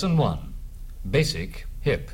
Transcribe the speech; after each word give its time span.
Lesson 0.00 0.16
1 0.16 0.54
Basic 1.10 1.66
Hip. 1.82 2.10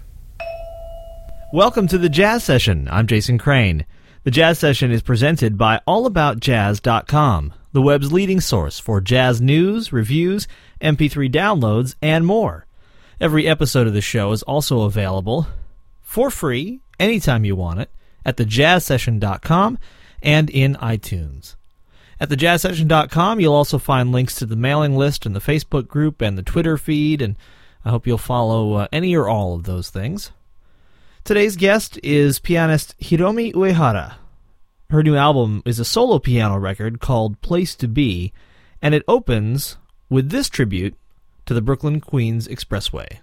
Welcome 1.52 1.86
to 1.86 1.98
the 1.98 2.08
Jazz 2.08 2.42
Session. 2.42 2.88
I'm 2.90 3.06
Jason 3.06 3.38
Crane. 3.38 3.86
The 4.24 4.32
Jazz 4.32 4.58
Session 4.58 4.90
is 4.90 5.02
presented 5.02 5.56
by 5.56 5.80
AllAboutJazz.com, 5.86 7.54
the 7.70 7.80
web's 7.80 8.12
leading 8.12 8.40
source 8.40 8.80
for 8.80 9.00
jazz 9.00 9.40
news, 9.40 9.92
reviews, 9.92 10.48
MP3 10.80 11.32
downloads, 11.32 11.94
and 12.02 12.26
more. 12.26 12.66
Every 13.20 13.46
episode 13.46 13.86
of 13.86 13.94
the 13.94 14.00
show 14.00 14.32
is 14.32 14.42
also 14.42 14.80
available 14.80 15.46
for 16.02 16.28
free 16.28 16.80
anytime 16.98 17.44
you 17.44 17.54
want 17.54 17.78
it 17.78 17.90
at 18.24 18.36
thejazzsession.com 18.36 19.78
and 20.24 20.50
in 20.50 20.74
iTunes. 20.74 21.54
At 22.18 22.30
thejazzsession.com, 22.30 23.38
you'll 23.38 23.54
also 23.54 23.78
find 23.78 24.10
links 24.10 24.34
to 24.34 24.46
the 24.46 24.56
mailing 24.56 24.96
list 24.96 25.24
and 25.24 25.36
the 25.36 25.40
Facebook 25.40 25.86
group 25.86 26.20
and 26.20 26.36
the 26.36 26.42
Twitter 26.42 26.76
feed, 26.76 27.22
and 27.22 27.36
I 27.86 27.90
hope 27.90 28.04
you'll 28.04 28.18
follow 28.18 28.72
uh, 28.72 28.88
any 28.90 29.14
or 29.14 29.28
all 29.28 29.54
of 29.54 29.62
those 29.62 29.90
things. 29.90 30.32
Today's 31.22 31.54
guest 31.54 32.00
is 32.02 32.40
pianist 32.40 32.98
Hiromi 32.98 33.54
Uehara. 33.54 34.14
Her 34.90 35.04
new 35.04 35.14
album 35.14 35.62
is 35.64 35.78
a 35.78 35.84
solo 35.84 36.18
piano 36.18 36.58
record 36.58 36.98
called 36.98 37.40
Place 37.42 37.76
to 37.76 37.86
Be, 37.86 38.32
and 38.82 38.92
it 38.92 39.04
opens 39.06 39.76
with 40.10 40.30
this 40.30 40.48
tribute 40.48 40.96
to 41.44 41.54
the 41.54 41.62
Brooklyn 41.62 42.00
Queens 42.00 42.48
Expressway. 42.48 43.18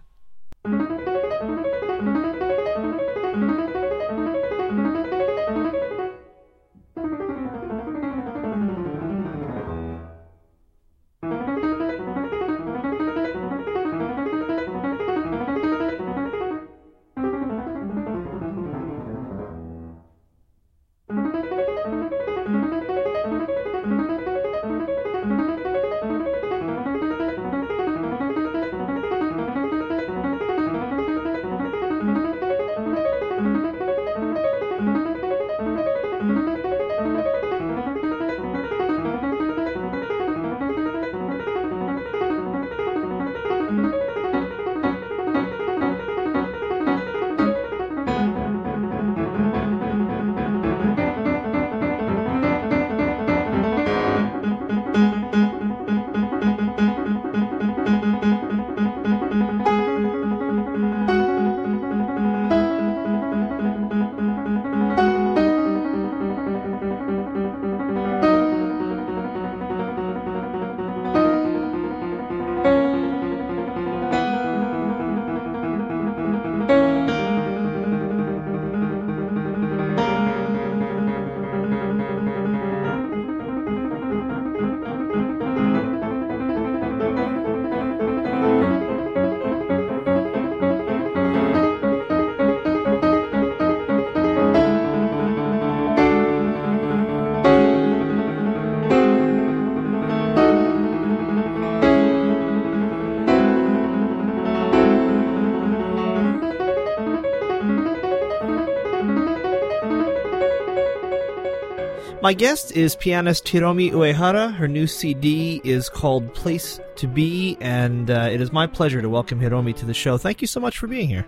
My 112.23 112.31
guest 112.31 112.71
is 112.71 112.95
pianist 112.95 113.43
Hiromi 113.47 113.91
Uehara. 113.91 114.55
Her 114.55 114.69
new 114.69 114.87
CD 114.87 115.59
is 115.65 115.89
called 115.89 116.33
Place 116.33 116.79
to 116.95 117.05
Be, 117.05 117.57
and 117.59 118.09
uh, 118.09 118.29
it 118.31 118.39
is 118.39 118.53
my 118.53 118.65
pleasure 118.65 119.01
to 119.01 119.09
welcome 119.09 119.41
Hiromi 119.41 119.75
to 119.75 119.85
the 119.85 119.93
show. 119.93 120.17
Thank 120.17 120.39
you 120.39 120.47
so 120.47 120.61
much 120.61 120.77
for 120.77 120.87
being 120.87 121.09
here. 121.09 121.27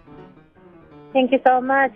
Thank 1.12 1.34
you 1.34 1.40
so 1.46 1.60
much. 1.60 1.92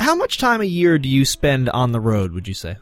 How 0.00 0.16
much 0.16 0.38
time 0.38 0.60
a 0.60 0.64
year 0.64 0.98
do 0.98 1.08
you 1.08 1.24
spend 1.24 1.68
on 1.68 1.92
the 1.92 2.00
road, 2.00 2.32
would 2.32 2.48
you 2.48 2.54
say? 2.54 2.78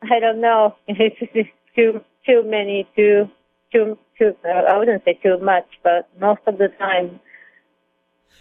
I 0.00 0.18
don't 0.20 0.40
know. 0.40 0.74
It's 0.88 1.50
too 1.76 2.00
too 2.24 2.42
many, 2.46 2.88
too 2.96 3.28
too 3.70 3.98
too. 4.18 4.34
Uh, 4.42 4.72
I 4.72 4.78
wouldn't 4.78 5.04
say 5.04 5.20
too 5.22 5.36
much, 5.36 5.66
but 5.84 6.08
most 6.18 6.40
of 6.46 6.56
the 6.56 6.68
time 6.78 7.20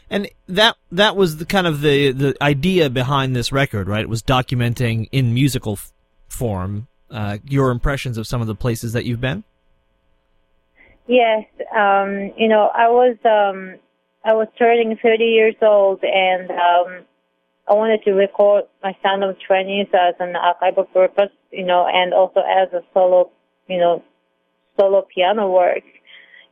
and 0.10 0.30
that 0.48 0.76
that 0.92 1.16
was 1.16 1.38
the 1.38 1.46
kind 1.46 1.68
of 1.68 1.82
the 1.82 2.12
the 2.12 2.36
idea 2.42 2.90
behind 2.90 3.36
this 3.36 3.52
record, 3.52 3.88
right? 3.88 4.02
It 4.02 4.10
was 4.10 4.24
documenting 4.24 5.10
in 5.12 5.34
musical 5.34 5.74
f- 5.74 5.92
form 6.30 6.88
uh, 7.12 7.38
your 7.46 7.72
impressions 7.72 8.18
of 8.18 8.28
some 8.28 8.42
of 8.42 8.48
the 8.48 8.56
places 8.56 8.94
that 8.94 9.06
you've 9.06 9.22
been. 9.22 9.44
Yes, 11.08 11.46
um, 11.76 12.34
you 12.38 12.48
know, 12.48 12.70
I 12.74 12.90
was 12.90 13.16
um, 13.24 13.80
I 14.24 14.34
was 14.34 14.48
turning 14.58 14.98
30 15.02 15.24
years 15.24 15.56
old, 15.62 16.04
and 16.04 16.52
um, 16.52 17.06
I 17.68 17.74
wanted 17.74 18.04
to 18.04 18.12
record 18.12 18.66
my 18.84 18.96
sound 19.02 19.24
of 19.24 19.38
20s 19.50 19.94
as 19.94 20.16
an 20.20 20.34
archival 20.34 20.92
purpose, 20.92 21.32
you 21.52 21.66
know, 21.66 21.88
and 21.88 22.14
also 22.14 22.42
as 22.42 22.72
a 22.74 22.82
solo, 22.94 23.32
you 23.68 23.78
know, 23.78 24.04
solo 24.78 25.06
piano 25.14 25.50
work, 25.50 25.84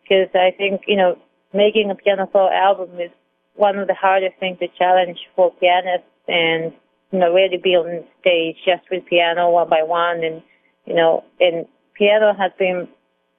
because 0.03 0.29
I 0.34 0.52
think 0.57 0.81
you 0.88 0.96
know 0.96 1.17
making 1.53 1.91
a 1.91 1.96
piano 1.96 2.29
solo 2.31 2.50
album 2.50 3.00
is 3.00 3.12
one 3.55 3.77
of 3.77 3.88
the 3.88 3.93
hardest 3.93 4.35
things 4.39 4.59
to 4.59 4.67
challenge 4.77 5.17
for 5.35 5.51
pianists 5.59 6.07
and 6.27 6.73
you 7.11 7.19
know 7.19 7.33
really 7.33 7.57
be 7.57 7.75
on 7.75 8.03
stage 8.21 8.57
just 8.66 8.83
with 8.91 9.05
piano 9.05 9.49
one 9.49 9.69
by 9.69 9.83
one 9.83 10.23
and 10.23 10.41
you 10.85 10.93
know 10.93 11.23
and 11.39 11.66
piano 11.97 12.33
has 12.38 12.51
been 12.59 12.88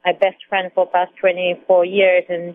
my 0.04 0.12
best 0.12 0.36
friend 0.48 0.70
for 0.74 0.86
past 0.86 1.12
24 1.20 1.84
years 1.84 2.24
and 2.28 2.54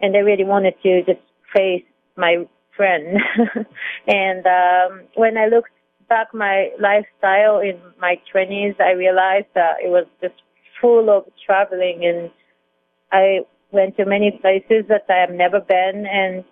and 0.00 0.16
I 0.16 0.20
really 0.20 0.44
wanted 0.44 0.74
to 0.82 1.02
just 1.02 1.20
face 1.54 1.84
my 2.16 2.46
friend. 2.76 3.18
And 4.06 4.46
um 4.46 5.06
when 5.14 5.36
I 5.36 5.46
looked 5.46 5.70
back 6.08 6.28
my 6.34 6.70
lifestyle 6.80 7.60
in 7.60 7.78
my 8.00 8.16
20s 8.34 8.80
I 8.80 8.92
realized 8.92 9.52
that 9.54 9.76
it 9.84 9.88
was 9.88 10.06
just 10.20 10.34
full 10.80 11.10
of 11.10 11.24
traveling 11.46 12.04
and 12.04 12.30
I 13.12 13.40
went 13.70 13.96
to 13.96 14.04
many 14.04 14.30
places 14.40 14.86
that 14.88 15.04
I 15.08 15.20
have 15.20 15.30
never 15.30 15.60
been 15.60 16.06
and 16.06 16.44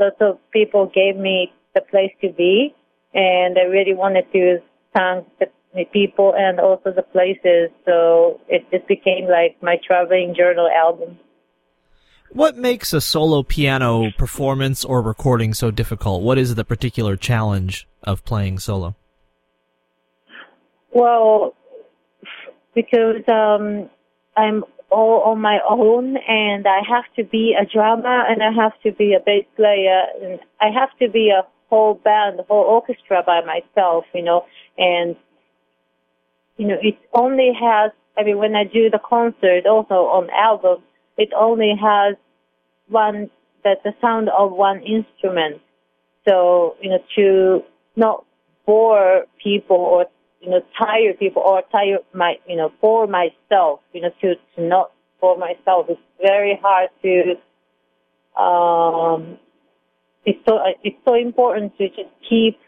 lots 0.00 0.16
of 0.20 0.38
people 0.50 0.90
gave 0.92 1.16
me 1.16 1.52
the 1.74 1.82
place 1.82 2.12
to 2.22 2.32
be, 2.32 2.74
and 3.14 3.58
I 3.58 3.62
really 3.62 3.94
wanted 3.94 4.24
to 4.32 4.58
thank 4.94 5.26
the, 5.38 5.46
the 5.74 5.84
people 5.92 6.34
and 6.36 6.58
also 6.58 6.92
the 6.92 7.02
places. 7.02 7.70
So 7.84 8.40
it 8.48 8.64
just 8.72 8.88
became 8.88 9.28
like 9.28 9.62
my 9.62 9.76
traveling 9.86 10.34
journal 10.36 10.68
album. 10.68 11.18
What 12.32 12.56
makes 12.56 12.92
a 12.92 13.00
solo 13.00 13.42
piano 13.42 14.12
performance 14.16 14.84
or 14.84 15.02
recording 15.02 15.52
so 15.52 15.72
difficult? 15.72 16.22
What 16.22 16.38
is 16.38 16.54
the 16.54 16.64
particular 16.64 17.16
challenge 17.16 17.88
of 18.04 18.24
playing 18.24 18.60
solo? 18.60 18.94
Well, 20.92 21.54
because 22.74 23.22
um, 23.28 23.90
I'm 24.36 24.64
all 24.90 25.22
on 25.22 25.40
my 25.40 25.60
own 25.68 26.16
and 26.16 26.66
I 26.66 26.80
have 26.88 27.04
to 27.16 27.24
be 27.24 27.54
a 27.58 27.64
drummer 27.64 28.24
and 28.26 28.42
I 28.42 28.50
have 28.52 28.72
to 28.82 28.92
be 28.92 29.14
a 29.14 29.20
bass 29.20 29.44
player 29.56 30.04
and 30.22 30.40
I 30.60 30.70
have 30.70 30.90
to 30.98 31.08
be 31.08 31.30
a 31.30 31.46
whole 31.68 31.94
band, 31.94 32.40
a 32.40 32.42
whole 32.42 32.64
orchestra 32.64 33.22
by 33.24 33.40
myself, 33.44 34.04
you 34.12 34.22
know, 34.22 34.44
and 34.76 35.16
you 36.56 36.66
know, 36.66 36.76
it 36.82 36.98
only 37.14 37.52
has 37.58 37.92
I 38.18 38.24
mean 38.24 38.38
when 38.38 38.54
I 38.54 38.64
do 38.64 38.90
the 38.90 38.98
concert 38.98 39.66
also 39.66 39.94
on 39.94 40.28
album, 40.30 40.82
it 41.16 41.30
only 41.36 41.74
has 41.80 42.16
one 42.88 43.30
that 43.64 43.82
the 43.84 43.92
sound 44.00 44.28
of 44.30 44.52
one 44.52 44.82
instrument. 44.82 45.60
So, 46.28 46.76
you 46.80 46.90
know, 46.90 46.98
to 47.16 47.62
not 47.96 48.24
bore 48.66 49.24
people 49.42 49.76
or 49.76 50.06
you 50.40 50.50
know, 50.50 50.60
tire 50.78 51.12
people 51.14 51.42
or 51.42 51.62
tire 51.70 51.98
my, 52.14 52.36
you 52.48 52.56
know, 52.56 52.72
for 52.80 53.06
myself, 53.06 53.80
you 53.92 54.00
know, 54.00 54.10
to, 54.20 54.34
to 54.56 54.62
not 54.62 54.92
for 55.20 55.36
myself. 55.36 55.86
It's 55.88 56.00
very 56.20 56.58
hard 56.62 56.88
to 57.02 57.36
um, 58.40 59.38
it's 60.24 60.38
so 60.46 60.58
it's 60.82 60.96
so 61.04 61.14
important 61.14 61.76
to 61.78 61.88
just 61.88 62.10
keep 62.28 62.58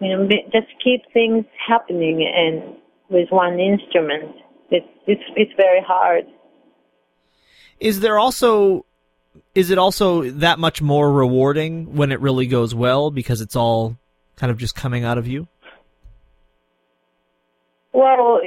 you 0.00 0.16
know 0.16 0.28
just 0.52 0.68
keep 0.82 1.02
things 1.12 1.44
happening 1.66 2.30
and 2.34 2.76
with 3.08 3.30
one 3.30 3.58
instrument. 3.60 4.36
It's 4.70 4.86
it's 5.06 5.22
it's 5.36 5.52
very 5.56 5.80
hard. 5.80 6.26
Is 7.78 8.00
there 8.00 8.18
also 8.18 8.84
is 9.54 9.70
it 9.70 9.78
also 9.78 10.30
that 10.30 10.58
much 10.58 10.82
more 10.82 11.12
rewarding 11.12 11.94
when 11.94 12.12
it 12.12 12.20
really 12.20 12.46
goes 12.46 12.74
well 12.74 13.10
because 13.10 13.40
it's 13.40 13.56
all 13.56 13.96
kind 14.36 14.50
of 14.50 14.58
just 14.58 14.74
coming 14.74 15.04
out 15.04 15.18
of 15.18 15.26
you? 15.26 15.48
Well, 17.96 18.42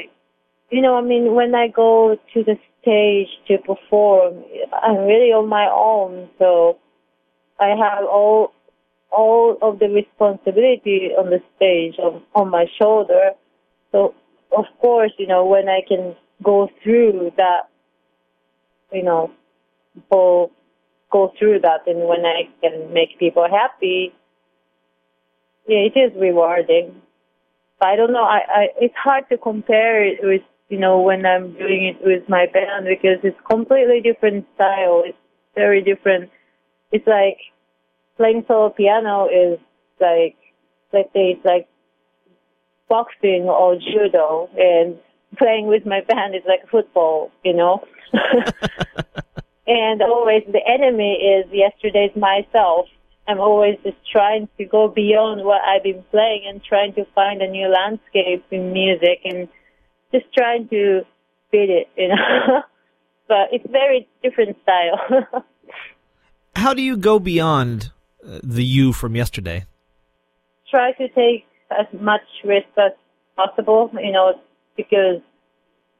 you 0.69 0.79
know, 0.79 0.95
I 0.95 1.01
mean, 1.01 1.33
when 1.33 1.55
I 1.55 1.69
go 1.69 2.19
to 2.35 2.43
the 2.43 2.55
stage 2.83 3.29
to 3.47 3.57
perform, 3.57 4.43
I'm 4.71 5.05
really 5.07 5.31
on 5.31 5.49
my 5.49 5.67
own, 5.73 6.29
so 6.37 6.77
I 7.59 7.69
have 7.69 8.05
all 8.05 8.53
all 9.11 9.57
of 9.63 9.79
the 9.79 9.87
responsibility 9.87 11.09
on 11.17 11.31
the 11.31 11.41
stage 11.55 11.95
on, 11.97 12.21
on 12.35 12.51
my 12.51 12.67
shoulder. 12.79 13.31
So, 13.91 14.13
of 14.55 14.65
course, 14.79 15.11
you 15.17 15.25
know, 15.25 15.47
when 15.47 15.67
I 15.67 15.81
can 15.87 16.15
go 16.43 16.69
through 16.83 17.31
that, 17.37 17.69
you 18.93 19.01
know, 19.01 19.31
go 20.11 20.51
go 21.11 21.33
through 21.39 21.61
that, 21.61 21.87
and 21.87 22.07
when 22.07 22.23
I 22.23 22.43
can 22.61 22.93
make 22.93 23.17
people 23.17 23.47
happy, 23.49 24.13
yeah, 25.67 25.79
it 25.89 25.97
is 25.97 26.11
rewarding. 26.21 27.01
I 27.81 27.95
don't 27.95 28.11
know. 28.11 28.23
I, 28.23 28.39
I 28.47 28.67
it's 28.79 28.95
hard 28.95 29.25
to 29.29 29.37
compare 29.37 30.03
it 30.05 30.19
with 30.21 30.41
you 30.69 30.77
know 30.77 31.01
when 31.01 31.25
I'm 31.25 31.53
doing 31.53 31.85
it 31.85 32.05
with 32.05 32.27
my 32.27 32.45
band 32.45 32.85
because 32.85 33.19
it's 33.23 33.39
completely 33.49 34.01
different 34.01 34.45
style. 34.55 35.03
It's 35.05 35.17
very 35.55 35.81
different. 35.81 36.29
It's 36.91 37.07
like 37.07 37.37
playing 38.17 38.43
solo 38.47 38.69
piano 38.69 39.27
is 39.27 39.59
like 39.99 40.35
let's 40.93 41.11
say 41.13 41.37
it's 41.37 41.45
like 41.45 41.67
boxing 42.89 43.43
or 43.43 43.75
judo, 43.75 44.49
and 44.57 44.97
playing 45.37 45.67
with 45.67 45.85
my 45.85 46.01
band 46.01 46.35
is 46.35 46.43
like 46.47 46.69
football. 46.69 47.31
You 47.43 47.53
know. 47.53 47.83
and 49.67 50.01
always 50.01 50.43
the 50.51 50.61
enemy 50.67 51.13
is 51.13 51.45
yesterday's 51.51 52.15
myself 52.15 52.87
I'm 53.29 53.39
always 53.39 53.77
just 53.83 53.97
trying 54.11 54.49
to 54.57 54.65
go 54.65 54.87
beyond 54.87 55.45
what 55.45 55.61
I've 55.61 55.83
been 55.83 56.03
playing 56.09 56.45
and 56.47 56.63
trying 56.63 56.95
to 56.95 57.05
find 57.13 57.43
a 57.43 57.47
new 57.47 57.67
landscape 57.67 58.43
in 58.49 58.73
music 58.73 59.19
and 59.23 59.47
just 60.11 60.25
trying 60.35 60.67
to 60.69 61.01
beat 61.51 61.69
it, 61.69 61.87
you 61.95 62.07
know. 62.07 62.15
but 63.27 63.49
it's 63.51 63.69
very 63.69 64.07
different 64.23 64.57
style. 64.63 65.43
How 66.55 66.73
do 66.73 66.81
you 66.81 66.97
go 66.97 67.19
beyond 67.19 67.91
uh, 68.25 68.39
the 68.41 68.63
you 68.63 68.93
from 68.93 69.15
yesterday? 69.15 69.65
Try 70.71 70.93
to 70.93 71.07
take 71.09 71.45
as 71.69 71.85
much 72.01 72.25
risk 72.43 72.67
as 72.79 72.93
possible, 73.35 73.91
you 74.01 74.11
know, 74.11 74.41
because 74.75 75.21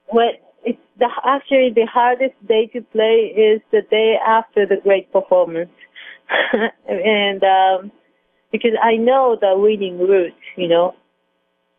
what 0.07 0.41
it's 0.65 0.81
the 0.97 1.07
actually 1.23 1.71
the 1.75 1.85
hardest 1.85 2.33
day 2.47 2.65
to 2.73 2.81
play 2.81 3.31
is 3.37 3.61
the 3.71 3.83
day 3.91 4.15
after 4.25 4.65
the 4.65 4.77
great 4.77 5.11
performance 5.13 5.69
and 6.87 7.43
um, 7.43 7.91
because 8.51 8.71
I 8.81 8.95
know 8.97 9.37
the 9.39 9.53
winning 9.57 9.99
route, 9.99 10.33
you 10.55 10.67
know, 10.67 10.95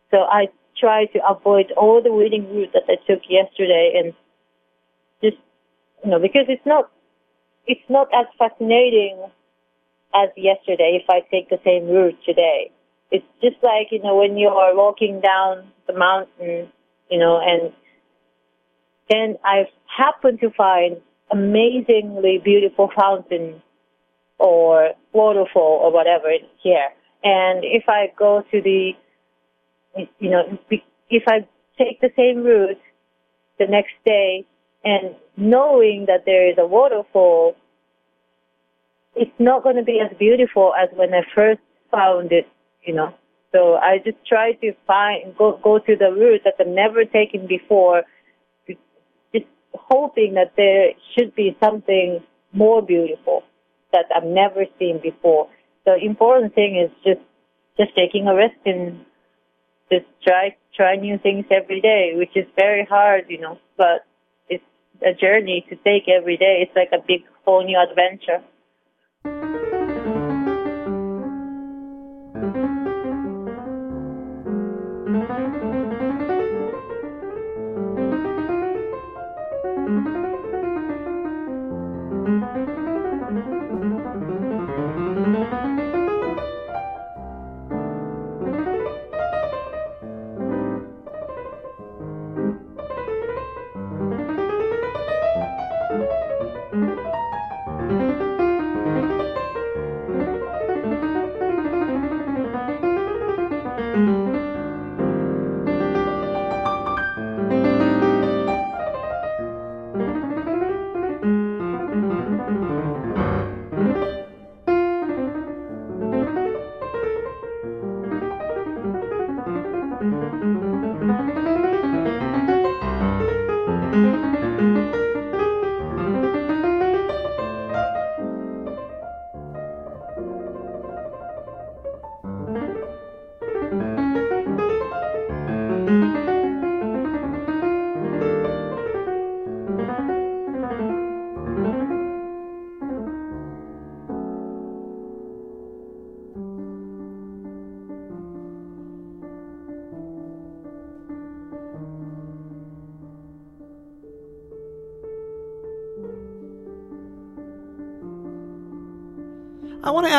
so 0.09 0.19
I 0.19 0.47
try 0.79 1.05
to 1.05 1.19
avoid 1.27 1.71
all 1.77 2.01
the 2.01 2.11
winning 2.11 2.53
route 2.53 2.71
that 2.73 2.83
I 2.87 2.95
took 3.07 3.21
yesterday, 3.29 3.93
and 3.95 4.13
just 5.23 5.41
you 6.03 6.11
know 6.11 6.19
because 6.19 6.45
it's 6.47 6.65
not 6.65 6.89
it's 7.67 7.87
not 7.89 8.07
as 8.13 8.25
fascinating 8.37 9.17
as 10.13 10.29
yesterday 10.35 10.99
if 11.01 11.09
I 11.09 11.21
take 11.31 11.49
the 11.49 11.59
same 11.63 11.87
route 11.87 12.17
today. 12.25 12.71
It's 13.11 13.25
just 13.41 13.57
like 13.63 13.87
you 13.91 14.01
know 14.01 14.17
when 14.17 14.37
you 14.37 14.49
are 14.49 14.75
walking 14.75 15.21
down 15.21 15.71
the 15.87 15.93
mountain, 15.97 16.71
you 17.09 17.19
know, 17.19 17.39
and 17.41 17.73
then 19.09 19.37
I 19.43 19.65
happen 19.85 20.37
to 20.39 20.49
find 20.51 20.97
amazingly 21.31 22.41
beautiful 22.43 22.89
fountain 22.99 23.61
or 24.41 24.91
waterfall 25.13 25.79
or 25.83 25.93
whatever 25.93 26.29
here. 26.63 26.89
And 27.23 27.63
if 27.63 27.83
I 27.87 28.11
go 28.17 28.43
to 28.51 28.61
the, 28.61 28.91
you 30.19 30.29
know, 30.29 30.57
if 31.09 31.23
I 31.27 31.47
take 31.77 32.01
the 32.01 32.09
same 32.17 32.43
route 32.43 32.81
the 33.59 33.67
next 33.67 33.93
day 34.03 34.45
and 34.83 35.15
knowing 35.37 36.05
that 36.07 36.25
there 36.25 36.49
is 36.49 36.55
a 36.57 36.65
waterfall, 36.65 37.55
it's 39.15 39.31
not 39.37 39.61
going 39.61 39.75
to 39.75 39.83
be 39.83 39.99
as 39.99 40.17
beautiful 40.17 40.73
as 40.81 40.89
when 40.95 41.13
I 41.13 41.21
first 41.35 41.61
found 41.91 42.31
it, 42.31 42.47
you 42.83 42.95
know. 42.95 43.13
So 43.51 43.75
I 43.75 43.99
just 44.03 44.17
try 44.27 44.53
to 44.53 44.73
find, 44.87 45.37
go, 45.37 45.59
go 45.61 45.77
to 45.77 45.95
the 45.95 46.11
route 46.11 46.41
that 46.45 46.53
I've 46.59 46.67
never 46.67 47.05
taken 47.05 47.45
before, 47.45 48.03
just 48.67 49.45
hoping 49.73 50.33
that 50.35 50.53
there 50.57 50.93
should 51.13 51.35
be 51.35 51.55
something 51.61 52.23
more 52.53 52.81
beautiful 52.81 53.43
that 53.91 54.05
I've 54.15 54.23
never 54.23 54.65
seen 54.79 54.99
before. 55.01 55.47
The 55.85 55.95
important 55.95 56.55
thing 56.55 56.77
is 56.77 56.91
just 57.03 57.25
just 57.77 57.95
taking 57.95 58.27
a 58.27 58.35
risk 58.35 58.57
and 58.65 59.05
just 59.91 60.05
try 60.25 60.55
try 60.75 60.95
new 60.95 61.17
things 61.17 61.45
every 61.51 61.81
day, 61.81 62.13
which 62.15 62.35
is 62.35 62.45
very 62.55 62.85
hard, 62.85 63.25
you 63.29 63.39
know. 63.39 63.57
But 63.77 64.05
it's 64.49 64.63
a 65.01 65.13
journey 65.13 65.65
to 65.69 65.75
take 65.77 66.07
every 66.07 66.37
day. 66.37 66.65
It's 66.65 66.75
like 66.75 66.91
a 66.91 67.03
big 67.05 67.21
whole 67.45 67.63
new 67.63 67.79
adventure. 67.79 68.43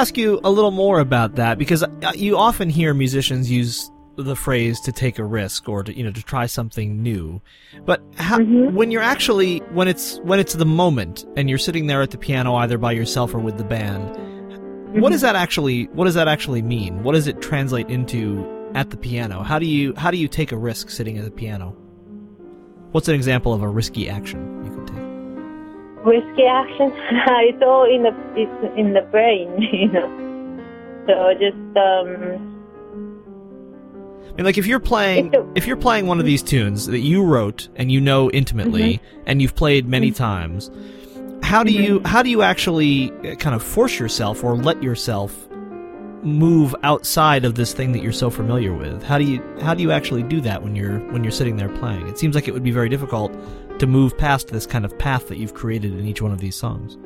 Ask 0.02 0.18
you 0.18 0.40
a 0.42 0.50
little 0.50 0.72
more 0.72 0.98
about 0.98 1.36
that 1.36 1.58
because 1.58 1.84
uh, 1.84 2.12
you 2.16 2.36
often 2.36 2.68
hear 2.68 2.92
musicians 2.92 3.48
use 3.48 3.88
the 4.16 4.34
phrase 4.34 4.80
to 4.80 4.90
take 4.90 5.16
a 5.20 5.24
risk 5.24 5.68
or 5.68 5.84
to 5.84 5.96
you 5.96 6.02
know 6.02 6.10
to 6.10 6.24
try 6.24 6.44
something 6.44 7.00
new 7.00 7.40
but 7.86 8.02
how, 8.16 8.36
mm-hmm. 8.36 8.74
when 8.74 8.90
you're 8.90 9.00
actually 9.00 9.60
when 9.70 9.86
it's 9.86 10.18
when 10.24 10.40
it's 10.40 10.54
the 10.54 10.66
moment 10.66 11.24
and 11.36 11.48
you're 11.48 11.56
sitting 11.56 11.86
there 11.86 12.02
at 12.02 12.10
the 12.10 12.18
piano 12.18 12.56
either 12.56 12.78
by 12.78 12.90
yourself 12.90 13.32
or 13.32 13.38
with 13.38 13.58
the 13.58 13.64
band 13.64 14.02
mm-hmm. 14.16 15.00
what 15.00 15.12
does 15.12 15.20
that 15.20 15.36
actually 15.36 15.84
what 15.92 16.06
does 16.06 16.14
that 16.14 16.26
actually 16.26 16.62
mean 16.62 17.04
what 17.04 17.12
does 17.12 17.28
it 17.28 17.40
translate 17.40 17.88
into 17.88 18.44
at 18.74 18.90
the 18.90 18.96
piano 18.96 19.44
how 19.44 19.56
do 19.56 19.66
you 19.66 19.94
how 19.96 20.10
do 20.10 20.16
you 20.16 20.26
take 20.26 20.50
a 20.50 20.58
risk 20.58 20.90
sitting 20.90 21.16
at 21.16 21.24
the 21.24 21.30
piano 21.30 21.76
what's 22.90 23.06
an 23.06 23.14
example 23.14 23.54
of 23.54 23.62
a 23.62 23.68
risky 23.68 24.08
action 24.08 24.64
you 24.64 24.70
could 24.74 24.80
take 24.80 24.81
risky 26.04 26.44
action. 26.44 26.92
it's 27.48 27.62
all 27.62 27.84
in 27.84 28.02
the 28.02 28.14
it's 28.34 28.78
in 28.78 28.92
the 28.92 29.02
brain, 29.10 29.60
you 29.72 29.88
know. 29.88 30.08
So 31.06 31.34
just 31.34 31.76
um. 31.76 32.48
I 34.24 34.34
mean, 34.36 34.44
like 34.46 34.56
if 34.56 34.66
you're 34.66 34.80
playing 34.80 35.34
if 35.54 35.66
you're 35.66 35.76
playing 35.76 36.06
one 36.06 36.18
of 36.18 36.24
these 36.24 36.42
tunes 36.42 36.86
that 36.86 37.00
you 37.00 37.22
wrote 37.22 37.68
and 37.76 37.92
you 37.92 38.00
know 38.00 38.30
intimately 38.30 38.94
Mm-hmm. 38.94 39.22
and 39.26 39.42
you've 39.42 39.54
played 39.54 39.86
many 39.86 40.10
times, 40.10 40.70
how 41.42 41.62
do 41.62 41.70
you 41.72 42.00
how 42.06 42.22
do 42.22 42.30
you 42.30 42.40
actually 42.42 43.10
uh, 43.28 43.34
kind 43.34 43.54
of 43.54 43.62
force 43.62 43.98
yourself 43.98 44.42
or 44.42 44.56
let 44.56 44.82
yourself 44.82 45.36
move 46.22 46.74
outside 46.82 47.44
of 47.44 47.54
this 47.54 47.72
thing 47.72 47.92
that 47.92 48.02
you're 48.02 48.12
so 48.12 48.30
familiar 48.30 48.72
with? 48.72 49.02
How 49.02 49.18
do 49.18 49.24
you 49.24 49.42
how 49.60 49.74
do 49.74 49.82
you 49.82 49.92
actually 49.92 50.22
do 50.22 50.40
that 50.42 50.62
when 50.62 50.76
you're 50.76 50.98
when 51.12 51.24
you're 51.24 51.32
sitting 51.32 51.56
there 51.56 51.68
playing? 51.68 52.06
It 52.08 52.18
seems 52.18 52.34
like 52.34 52.48
it 52.48 52.54
would 52.54 52.62
be 52.62 52.70
very 52.70 52.88
difficult 52.88 53.32
to 53.78 53.86
move 53.86 54.16
past 54.16 54.48
this 54.48 54.66
kind 54.66 54.84
of 54.84 54.96
path 54.98 55.28
that 55.28 55.38
you've 55.38 55.54
created 55.54 55.92
in 55.92 56.06
each 56.06 56.22
one 56.22 56.32
of 56.32 56.40
these 56.40 56.56
songs. 56.56 56.96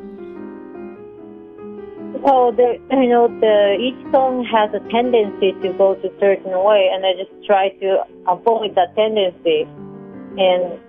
Well, 2.20 2.50
the, 2.50 2.80
you 2.90 3.08
know, 3.08 3.28
the 3.28 3.76
each 3.78 4.12
song 4.12 4.44
has 4.44 4.70
a 4.74 4.80
tendency 4.90 5.52
to 5.62 5.72
go 5.78 5.94
to 5.94 6.08
a 6.08 6.20
certain 6.20 6.52
way, 6.64 6.90
and 6.92 7.06
I 7.06 7.12
just 7.12 7.30
try 7.46 7.68
to 7.68 8.02
avoid 8.26 8.74
that 8.74 8.96
tendency. 8.96 9.62
And 10.38 10.80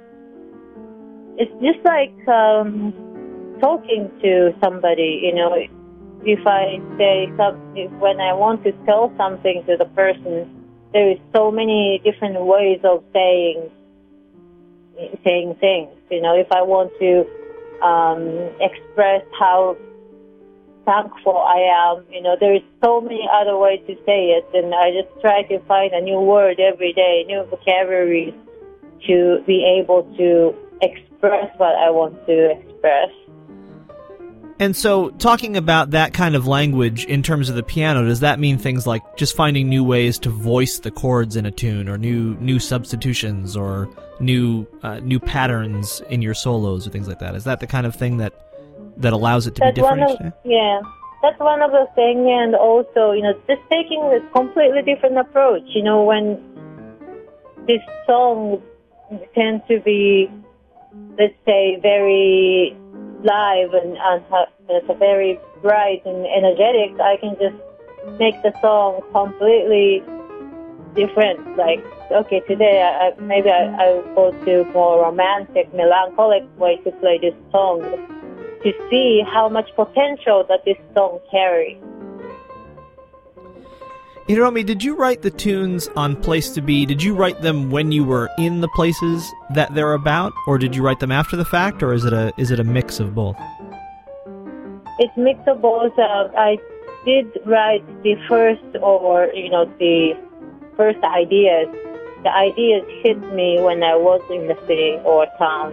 it's 1.37 1.51
just 1.61 1.83
like 1.85 2.15
um, 2.27 2.93
talking 3.61 4.09
to 4.23 4.53
somebody. 4.63 5.21
You 5.23 5.35
know, 5.35 5.55
if 6.23 6.45
I 6.45 6.79
say 6.97 7.27
when 7.99 8.19
I 8.19 8.33
want 8.33 8.63
to 8.63 8.71
tell 8.85 9.13
something 9.17 9.63
to 9.67 9.77
the 9.77 9.85
person, 9.85 10.49
there 10.93 11.11
is 11.11 11.19
so 11.35 11.51
many 11.51 12.01
different 12.03 12.41
ways 12.41 12.79
of 12.83 13.03
saying 13.13 13.69
saying 15.23 15.55
things. 15.59 15.91
You 16.09 16.21
know, 16.21 16.35
if 16.35 16.51
I 16.51 16.61
want 16.63 16.91
to 16.99 17.25
um, 17.85 18.49
express 18.59 19.23
how 19.37 19.77
thankful 20.87 21.37
I 21.37 21.59
am. 21.91 22.05
You 22.09 22.21
know, 22.21 22.35
there 22.39 22.55
is 22.55 22.63
so 22.83 23.01
many 23.01 23.27
other 23.31 23.57
ways 23.57 23.81
to 23.87 23.95
say 24.05 24.31
it, 24.31 24.47
and 24.53 24.73
I 24.73 24.91
just 24.91 25.11
try 25.21 25.43
to 25.43 25.59
find 25.67 25.93
a 25.93 26.01
new 26.01 26.19
word 26.19 26.59
every 26.59 26.93
day, 26.93 27.25
new 27.27 27.43
vocabulary 27.43 28.33
to 29.05 29.43
be 29.45 29.63
able 29.79 30.03
to 30.17 30.55
express 30.81 31.51
what 31.57 31.75
I 31.75 31.91
want 31.91 32.25
to 32.25 32.51
express. 32.51 33.11
And 34.59 34.75
so, 34.75 35.11
talking 35.11 35.55
about 35.55 35.91
that 35.91 36.13
kind 36.13 36.35
of 36.35 36.47
language 36.47 37.05
in 37.05 37.21
terms 37.21 37.49
of 37.49 37.55
the 37.55 37.61
piano, 37.61 38.03
does 38.05 38.21
that 38.21 38.39
mean 38.39 38.57
things 38.57 38.87
like 38.87 39.03
just 39.15 39.35
finding 39.35 39.69
new 39.69 39.83
ways 39.83 40.17
to 40.19 40.29
voice 40.29 40.79
the 40.79 40.89
chords 40.89 41.35
in 41.35 41.45
a 41.45 41.51
tune, 41.51 41.87
or 41.87 41.97
new 41.97 42.35
new 42.39 42.57
substitutions, 42.57 43.55
or 43.55 43.87
new 44.19 44.65
uh, 44.81 44.99
new 44.99 45.19
patterns 45.19 46.01
in 46.09 46.23
your 46.23 46.33
solos, 46.33 46.87
or 46.87 46.89
things 46.89 47.07
like 47.07 47.19
that? 47.19 47.35
Is 47.35 47.43
that 47.43 47.59
the 47.59 47.67
kind 47.67 47.85
of 47.85 47.95
thing 47.95 48.17
that 48.17 48.33
that 48.97 49.13
allows 49.13 49.45
it 49.45 49.53
to 49.55 49.59
That's 49.59 49.75
be 49.75 49.81
different? 49.81 50.21
of 50.21 50.33
yeah. 50.43 50.81
That's 51.21 51.39
one 51.39 51.61
of 51.61 51.71
the 51.71 51.87
things, 51.93 52.25
and 52.27 52.55
also 52.55 53.11
you 53.11 53.21
know, 53.21 53.33
just 53.47 53.61
taking 53.69 54.01
a 54.01 54.19
completely 54.31 54.81
different 54.81 55.19
approach. 55.19 55.63
You 55.67 55.83
know, 55.83 56.03
when 56.03 56.41
this 57.67 57.81
song 58.07 58.63
tends 59.35 59.63
to 59.67 59.79
be, 59.81 60.31
let's 61.17 61.35
say, 61.45 61.79
very 61.79 62.75
live 63.23 63.73
and, 63.73 63.97
and 63.97 64.23
it's 64.69 64.89
a 64.89 64.93
very 64.93 65.39
bright 65.61 66.05
and 66.05 66.25
energetic, 66.25 66.99
I 66.99 67.17
can 67.17 67.35
just 67.39 67.55
make 68.19 68.41
the 68.43 68.53
song 68.61 69.01
completely 69.11 70.03
different. 70.95 71.57
Like, 71.57 71.83
okay, 72.11 72.41
today 72.41 72.81
I, 72.81 73.09
I, 73.09 73.19
maybe 73.19 73.49
I, 73.49 73.65
I 73.65 73.93
will 73.93 74.31
go 74.31 74.45
to 74.45 74.63
more 74.71 75.03
romantic, 75.03 75.73
melancholic 75.73 76.43
way 76.57 76.77
to 76.77 76.91
play 76.91 77.19
this 77.19 77.35
song 77.51 77.81
to 78.63 78.73
see 78.89 79.23
how 79.25 79.49
much 79.49 79.69
potential 79.75 80.43
that 80.49 80.65
this 80.65 80.77
song 80.95 81.19
carries. 81.29 81.77
Hiromi, 84.27 84.65
did 84.65 84.83
you 84.83 84.93
write 84.93 85.21
the 85.21 85.31
tunes 85.31 85.87
on 85.95 86.17
Place 86.17 86.49
to 86.49 86.61
Be? 86.61 86.85
Did 86.85 87.01
you 87.01 87.15
write 87.15 87.41
them 87.41 87.71
when 87.71 87.93
you 87.93 88.03
were 88.03 88.29
in 88.37 88.59
the 88.59 88.67
places 88.75 89.25
that 89.51 89.73
they're 89.73 89.93
about, 89.93 90.33
or 90.47 90.57
did 90.57 90.75
you 90.75 90.83
write 90.83 90.99
them 90.99 91.13
after 91.13 91.37
the 91.37 91.45
fact, 91.45 91.81
or 91.81 91.93
is 91.93 92.03
it 92.03 92.11
a 92.11 92.33
is 92.37 92.51
it 92.51 92.59
a 92.59 92.63
mix 92.65 92.99
of 92.99 93.15
both? 93.15 93.37
It's 94.99 95.15
mix 95.15 95.39
of 95.47 95.61
both. 95.61 95.97
Uh, 95.97 96.27
I 96.35 96.57
did 97.05 97.39
write 97.45 97.85
the 98.03 98.15
first, 98.27 98.65
or 98.81 99.27
you 99.33 99.49
know, 99.49 99.63
the 99.79 100.17
first 100.75 100.99
ideas. 101.05 101.69
The 102.23 102.29
ideas 102.29 102.83
hit 103.03 103.17
me 103.33 103.61
when 103.61 103.81
I 103.81 103.95
was 103.95 104.19
in 104.29 104.47
the 104.47 104.59
city 104.67 104.99
or 105.05 105.25
town. 105.39 105.71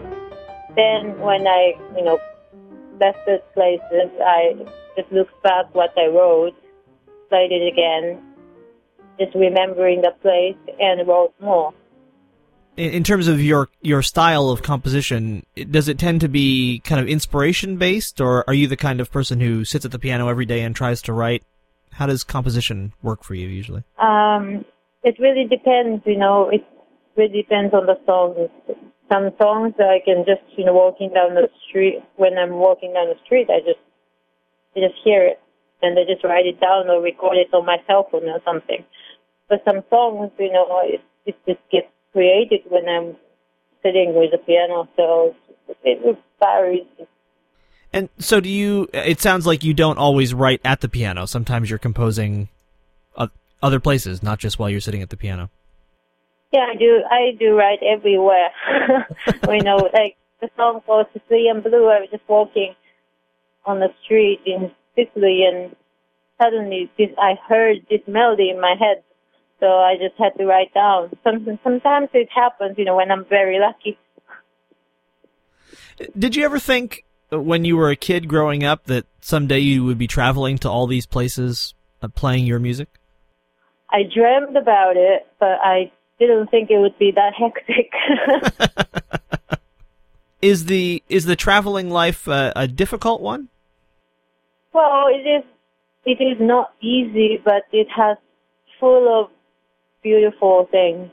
Then, 0.77 1.19
when 1.19 1.49
I, 1.49 1.75
you 1.97 2.05
know, 2.05 2.21
left 3.01 3.19
those 3.27 3.43
places, 3.53 4.13
I 4.25 4.55
just 4.97 5.11
looked 5.11 5.43
back 5.43 5.75
what 5.75 5.93
I 5.99 6.07
wrote, 6.07 6.55
played 7.29 7.51
it 7.51 7.67
again, 7.67 8.23
just 9.19 9.35
remembering 9.35 10.03
the 10.03 10.13
place, 10.23 10.57
and 10.79 11.07
wrote 11.07 11.35
more. 11.41 11.73
In, 12.77 12.91
in 12.91 13.05
terms 13.05 13.29
of 13.29 13.41
your 13.41 13.69
your 13.81 14.03
style 14.03 14.49
of 14.51 14.63
composition, 14.63 15.45
does 15.71 15.89
it 15.89 15.99
tend 15.99 16.21
to 16.23 16.29
be 16.29 16.81
kind 16.85 17.01
of 17.01 17.09
inspiration 17.09 17.77
based, 17.77 18.21
or 18.21 18.45
are 18.49 18.55
you 18.55 18.67
the 18.67 18.77
kind 18.77 19.01
of 19.01 19.11
person 19.11 19.41
who 19.41 19.65
sits 19.65 19.85
at 19.85 19.93
the 19.93 19.99
piano 19.99 20.29
every 20.29 20.47
day 20.47 20.61
and 20.61 20.75
tries 20.75 21.03
to 21.03 21.13
write? 21.13 21.43
How 21.93 22.07
does 22.07 22.25
composition 22.25 22.93
work 23.03 23.23
for 23.23 23.35
you 23.35 23.47
usually? 23.47 23.85
Um, 23.99 24.65
it 25.05 25.17
really 25.21 25.45
depends, 25.45 26.03
you 26.07 26.17
know, 26.17 26.49
it 26.49 26.65
really 27.17 27.43
depends 27.43 27.73
on 27.73 27.87
the 27.87 27.99
songs. 28.07 28.51
Some 29.13 29.31
songs 29.39 29.75
I 29.79 30.01
can 30.05 30.25
just, 30.27 30.43
you 30.57 30.65
know, 30.65 30.73
walking 30.73 31.13
down 31.13 31.35
the 31.35 31.49
street, 31.69 32.03
when 32.17 32.37
I'm 32.39 32.55
walking 32.55 32.95
down 32.95 33.09
the 33.09 33.21
street, 33.25 33.49
I 33.51 33.61
just, 33.61 33.79
I 34.75 34.81
just 34.81 34.99
hear 35.05 35.25
it 35.25 35.39
and 35.83 35.99
I 35.99 36.03
just 36.05 36.25
write 36.25 36.47
it 36.47 36.59
down 36.59 36.89
or 36.89 37.03
record 37.03 37.37
it 37.37 37.53
on 37.53 37.67
my 37.67 37.77
cell 37.87 38.09
phone 38.11 38.25
or 38.25 38.41
something. 38.45 38.85
But 39.49 39.63
some 39.65 39.83
songs, 39.91 40.31
you 40.39 40.53
know, 40.53 40.81
it, 40.85 41.03
it 41.27 41.37
just 41.47 41.61
gets 41.71 41.89
created 42.13 42.61
when 42.69 42.89
I'm 42.89 43.17
sitting 43.83 44.15
with 44.15 44.31
the 44.31 44.39
piano, 44.39 44.89
so 44.97 45.35
it 45.83 46.19
varies. 46.41 46.87
And 47.93 48.09
so, 48.19 48.41
do 48.41 48.49
you? 48.49 48.89
It 48.93 49.21
sounds 49.21 49.47
like 49.47 49.63
you 49.63 49.75
don't 49.75 49.99
always 49.99 50.35
write 50.35 50.61
at 50.65 50.81
the 50.81 50.89
piano. 50.89 51.27
Sometimes 51.27 51.71
you're 51.71 51.79
composing 51.79 52.49
other 53.65 53.81
places, 53.81 54.23
not 54.23 54.39
just 54.39 54.59
while 54.59 54.69
you're 54.69 54.81
sitting 54.81 55.01
at 55.01 55.09
the 55.09 55.17
piano. 55.17 55.49
Yeah, 56.53 56.67
I 56.71 56.77
do. 56.77 57.03
I 57.11 57.31
do 57.41 57.57
write 57.57 57.83
everywhere. 57.83 58.51
you 59.49 59.63
know, 59.63 59.89
like 59.93 60.17
the 60.41 60.51
song 60.57 60.83
called 60.85 61.07
Sicilian 61.15 61.63
Blue. 61.63 61.89
I 61.89 62.01
was 62.01 62.09
just 62.11 62.29
walking 62.29 62.75
on 63.65 63.81
the 63.81 63.89
street 64.05 64.41
in 64.45 64.71
Sicily, 64.95 65.45
and 65.51 65.75
suddenly 66.41 66.91
this, 66.99 67.09
I 67.19 67.37
heard 67.49 67.79
this 67.89 68.03
melody 68.07 68.51
in 68.51 68.61
my 68.61 68.77
head. 68.79 69.03
So 69.65 69.71
I 69.71 69.95
just 69.97 70.15
had 70.19 70.37
to 70.37 70.45
write 70.45 70.75
down. 70.75 71.11
Some, 71.25 71.59
sometimes 71.65 72.11
it 72.13 72.29
happens, 72.31 72.77
you 72.77 72.85
know, 72.85 72.97
when 72.97 73.11
I'm 73.11 73.25
very 73.25 73.59
lucky. 73.59 73.97
Did 76.19 76.37
you 76.37 76.45
ever 76.45 76.59
think 76.59 77.07
uh, 77.33 77.41
when 77.41 77.65
you 77.65 77.79
were 77.79 77.89
a 77.89 77.97
kid 77.97 78.29
growing 78.29 78.63
up 78.63 78.85
that 78.85 79.07
someday 79.23 79.61
you 79.61 79.83
would 79.83 79.97
be 79.97 80.07
traveling 80.07 80.59
to 80.59 80.69
all 80.69 80.87
these 80.87 81.07
places 81.07 81.73
uh, 82.03 82.09
playing 82.09 82.45
your 82.45 82.59
music? 82.59 82.89
I 83.89 84.03
dreamed 84.03 84.55
about 84.55 84.99
it, 84.99 85.27
but 85.41 85.59
I 85.63 85.91
didn't 86.19 86.49
think 86.51 86.69
it 86.71 86.79
would 86.79 86.99
be 86.99 87.13
that 87.13 87.33
hectic. 87.39 87.91
Is 90.43 90.67
the 90.67 91.03
is 91.09 91.25
the 91.25 91.37
traveling 91.37 91.89
life 91.89 92.29
uh, 92.29 92.53
a 92.55 92.69
difficult 92.69 93.23
one? 93.23 93.49
Well, 94.75 95.07
it 95.09 95.27
is. 95.27 95.43
It 96.05 96.23
is 96.23 96.37
not 96.39 96.75
easy, 96.83 97.41
but 97.43 97.63
it 97.73 97.89
has 97.97 98.19
full 98.79 99.23
of 99.23 99.31
beautiful 100.05 100.69
things. 100.71 101.11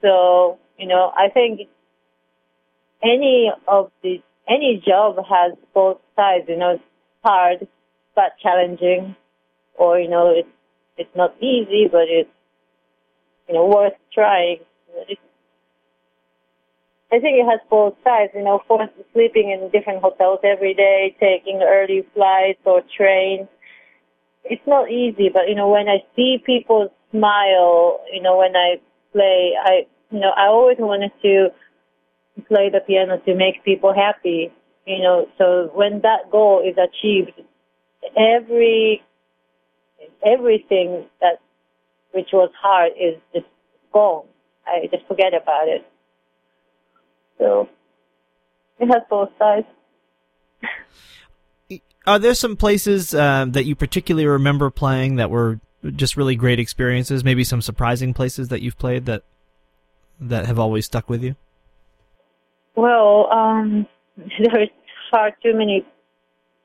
So 0.00 0.58
you 0.78 0.86
know, 0.86 1.12
I 1.16 1.30
think 1.30 1.62
any 3.02 3.50
of 3.66 3.90
the 4.02 4.22
any 4.48 4.82
job 4.86 5.16
has 5.28 5.54
both 5.74 5.98
sides. 6.14 6.44
You 6.48 6.56
know, 6.56 6.70
it's 6.74 6.84
hard 7.24 7.66
but 8.14 8.38
challenging, 8.42 9.16
or 9.74 9.98
you 9.98 10.08
know, 10.08 10.30
it's 10.30 10.48
it's 10.96 11.16
not 11.16 11.34
easy, 11.40 11.88
but 11.90 12.04
it's 12.08 12.30
you 13.48 13.54
know 13.54 13.66
worth 13.66 13.94
trying. 14.12 14.58
It's, 15.08 15.20
I 17.12 17.20
think 17.20 17.38
it 17.38 17.46
has 17.48 17.60
both 17.68 17.94
sides. 18.04 18.32
You 18.34 18.42
know, 18.42 18.60
course, 18.60 18.90
sleeping 19.12 19.50
in 19.50 19.70
different 19.70 20.02
hotels 20.02 20.40
every 20.44 20.74
day, 20.74 21.16
taking 21.20 21.62
early 21.62 22.06
flights 22.14 22.60
or 22.64 22.82
trains. 22.96 23.48
It's 24.44 24.66
not 24.66 24.90
easy, 24.90 25.30
but 25.32 25.48
you 25.48 25.54
know, 25.54 25.70
when 25.70 25.88
I 25.88 26.04
see 26.14 26.42
people 26.44 26.92
smile, 27.14 28.00
you 28.12 28.20
know, 28.20 28.36
when 28.38 28.56
I 28.56 28.80
play, 29.12 29.52
I, 29.62 29.86
you 30.10 30.20
know, 30.20 30.30
I 30.36 30.48
always 30.48 30.76
wanted 30.78 31.12
to 31.22 31.48
play 32.48 32.70
the 32.70 32.80
piano 32.80 33.18
to 33.24 33.34
make 33.34 33.64
people 33.64 33.94
happy. 33.94 34.52
You 34.86 34.98
know, 34.98 35.28
so 35.38 35.70
when 35.74 36.00
that 36.02 36.30
goal 36.30 36.62
is 36.66 36.76
achieved, 36.76 37.40
every 38.16 39.02
everything 40.24 41.06
that 41.20 41.40
which 42.12 42.28
was 42.32 42.50
hard 42.60 42.92
is 43.00 43.20
just 43.32 43.46
gone. 43.92 44.26
I 44.66 44.86
just 44.90 45.06
forget 45.06 45.32
about 45.34 45.68
it. 45.68 45.86
So 47.38 47.68
it 48.78 48.86
has 48.86 49.02
both 49.08 49.30
sides. 49.38 49.66
Are 52.06 52.18
there 52.18 52.34
some 52.34 52.56
places 52.56 53.14
um, 53.14 53.52
that 53.52 53.64
you 53.64 53.74
particularly 53.74 54.26
remember 54.26 54.70
playing 54.70 55.16
that 55.16 55.30
were 55.30 55.60
just 55.90 56.16
really 56.16 56.36
great 56.36 56.58
experiences? 56.58 57.24
Maybe 57.24 57.44
some 57.44 57.62
surprising 57.62 58.14
places 58.14 58.48
that 58.48 58.62
you've 58.62 58.78
played 58.78 59.06
that 59.06 59.22
that 60.20 60.46
have 60.46 60.58
always 60.58 60.86
stuck 60.86 61.08
with 61.08 61.22
you. 61.22 61.36
Well, 62.76 63.28
um, 63.32 63.86
there's 64.16 64.70
far 65.10 65.32
too 65.42 65.54
many 65.54 65.84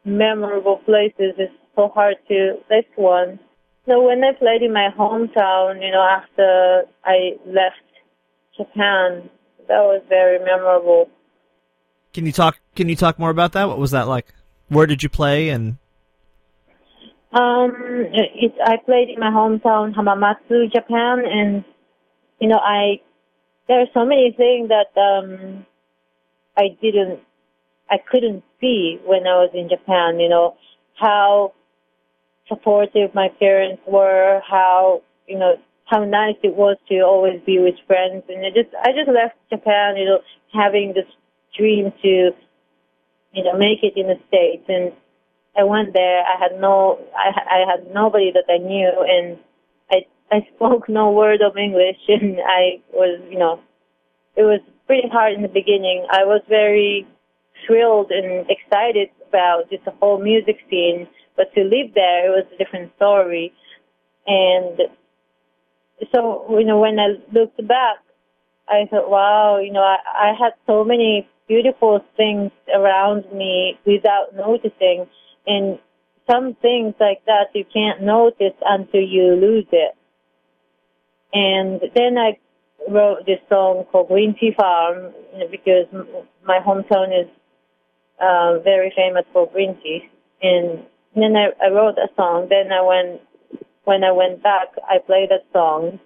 memorable 0.05 0.77
places. 0.77 1.33
It's 1.37 1.53
so 1.75 1.89
hard 1.89 2.15
to 2.27 2.57
list 2.69 2.87
one. 2.95 3.39
So 3.87 4.03
when 4.03 4.23
I 4.23 4.33
played 4.33 4.61
in 4.61 4.71
my 4.71 4.89
hometown, 4.97 5.83
you 5.83 5.91
know, 5.91 6.03
after 6.03 6.83
I 7.03 7.31
left 7.45 7.81
Japan, 8.55 9.29
that 9.67 9.79
was 9.79 10.03
very 10.07 10.37
memorable. 10.39 11.09
Can 12.13 12.25
you 12.25 12.31
talk? 12.31 12.59
Can 12.75 12.89
you 12.89 12.95
talk 12.95 13.17
more 13.17 13.29
about 13.29 13.53
that? 13.53 13.67
What 13.67 13.79
was 13.79 13.91
that 13.91 14.07
like? 14.07 14.27
Where 14.67 14.85
did 14.85 15.01
you 15.01 15.09
play? 15.09 15.49
And 15.49 15.77
um, 17.31 17.73
it, 18.11 18.53
I 18.63 18.77
played 18.77 19.09
in 19.09 19.19
my 19.19 19.29
hometown, 19.29 19.93
Hamamatsu, 19.93 20.71
Japan, 20.71 21.23
and 21.25 21.63
you 22.39 22.47
know, 22.47 22.57
I 22.57 23.01
there 23.67 23.81
are 23.81 23.87
so 23.93 24.03
many 24.05 24.33
things 24.35 24.69
that 24.69 24.99
um, 24.99 25.65
I 26.57 26.69
didn't, 26.81 27.19
I 27.89 27.97
couldn't 28.09 28.43
see 28.59 28.99
when 29.05 29.27
I 29.27 29.35
was 29.35 29.51
in 29.53 29.69
Japan. 29.69 30.19
You 30.19 30.29
know, 30.29 30.55
how 30.95 31.53
supportive 32.47 33.13
my 33.13 33.29
parents 33.39 33.81
were, 33.87 34.41
how 34.49 35.03
you 35.27 35.37
know 35.37 35.55
how 35.85 36.03
nice 36.03 36.35
it 36.43 36.55
was 36.55 36.77
to 36.89 36.99
always 37.01 37.41
be 37.45 37.59
with 37.59 37.75
friends, 37.85 38.23
and 38.27 38.45
I 38.45 38.49
just 38.49 38.73
I 38.81 38.91
just 38.91 39.07
left 39.07 39.35
Japan, 39.51 39.97
you 39.97 40.05
know, 40.05 40.19
having 40.51 40.93
this 40.93 41.05
dream 41.55 41.93
to 42.01 42.31
you 43.33 43.43
know 43.43 43.55
make 43.57 43.83
it 43.83 43.93
in 43.95 44.07
the 44.07 44.17
states, 44.27 44.65
and 44.67 44.91
I 45.57 45.63
went 45.63 45.93
there. 45.93 46.21
I 46.23 46.39
had 46.39 46.59
no 46.59 46.99
I 47.15 47.29
I 47.29 47.71
had 47.71 47.93
nobody 47.93 48.31
that 48.31 48.45
I 48.51 48.57
knew, 48.57 48.91
and 49.07 49.37
I 49.91 50.05
I 50.31 50.47
spoke 50.55 50.89
no 50.89 51.11
word 51.11 51.41
of 51.41 51.57
English, 51.57 51.97
and 52.07 52.37
I 52.39 52.81
was 52.93 53.19
you 53.29 53.39
know 53.39 53.59
it 54.35 54.43
was 54.43 54.61
pretty 54.87 55.07
hard 55.09 55.33
in 55.33 55.41
the 55.41 55.47
beginning. 55.47 56.05
I 56.11 56.23
was 56.25 56.41
very 56.49 57.07
thrilled 57.67 58.11
and 58.11 58.47
excited 58.49 59.09
about 59.27 59.69
just 59.69 59.85
the 59.85 59.91
whole 59.99 60.19
music 60.19 60.57
scene 60.69 61.07
but 61.39 61.53
to 61.55 61.61
live 61.61 61.93
there, 61.95 62.27
it 62.27 62.35
was 62.35 62.45
a 62.53 62.57
different 62.57 62.91
story. 62.97 63.53
And 64.27 64.77
so, 66.13 66.45
you 66.49 66.65
know, 66.65 66.79
when 66.81 66.99
I 66.99 67.15
looked 67.31 67.65
back, 67.65 67.99
I 68.67 68.85
thought, 68.91 69.09
wow, 69.09 69.57
you 69.57 69.71
know, 69.71 69.79
I, 69.81 69.99
I 70.13 70.33
had 70.37 70.51
so 70.67 70.83
many 70.83 71.29
beautiful 71.47 72.03
things 72.17 72.51
around 72.75 73.23
me 73.33 73.79
without 73.85 74.35
noticing. 74.35 75.07
And 75.49 75.79
some 76.29 76.55
things 76.61 76.93
like 76.99 77.25
that 77.25 77.47
you 77.55 77.65
can't 77.73 78.03
notice 78.03 78.55
until 78.63 79.01
you 79.01 79.33
lose 79.33 79.65
it. 79.71 79.95
And 81.33 81.81
then 81.95 82.17
I 82.17 82.37
wrote 82.87 83.25
this 83.25 83.39
song 83.49 83.85
called 83.91 84.09
Green 84.09 84.35
Tea 84.39 84.53
Farm 84.55 85.11
because 85.49 85.87
my 86.45 86.59
hometown 86.59 87.09
is 87.19 87.27
uh, 88.21 88.59
very 88.59 88.93
famous 88.95 89.25
for 89.33 89.49
green 89.49 89.75
tea. 89.81 90.07
And 90.41 90.85
then 91.15 91.35
I, 91.35 91.49
I 91.65 91.69
wrote 91.69 91.97
a 91.97 92.09
song. 92.15 92.47
Then 92.49 92.71
I 92.71 92.81
went 92.81 93.21
when 93.85 94.03
I 94.03 94.11
went 94.11 94.43
back, 94.43 94.67
I 94.87 94.99
played 94.99 95.29
that 95.29 95.45
song, 95.51 95.99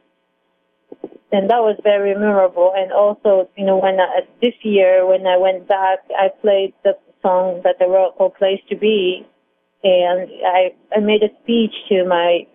and 1.33 1.49
that 1.49 1.59
was 1.59 1.77
very 1.83 2.13
memorable. 2.13 2.71
And 2.73 2.93
also, 2.93 3.49
you 3.57 3.65
know, 3.65 3.77
when 3.77 3.99
I, 3.99 4.21
this 4.41 4.53
year 4.61 5.05
when 5.05 5.27
I 5.27 5.35
went 5.35 5.67
back, 5.67 5.99
I 6.17 6.29
played 6.41 6.73
the 6.85 6.93
song 7.21 7.59
that 7.65 7.75
I 7.81 7.85
wrote 7.85 8.15
called 8.17 8.35
"Place 8.35 8.61
to 8.69 8.77
Be," 8.77 9.25
and 9.83 10.29
I 10.45 10.73
I 10.95 10.99
made 10.99 11.23
a 11.23 11.29
speech 11.43 11.73
to 11.89 12.05
my 12.05 12.47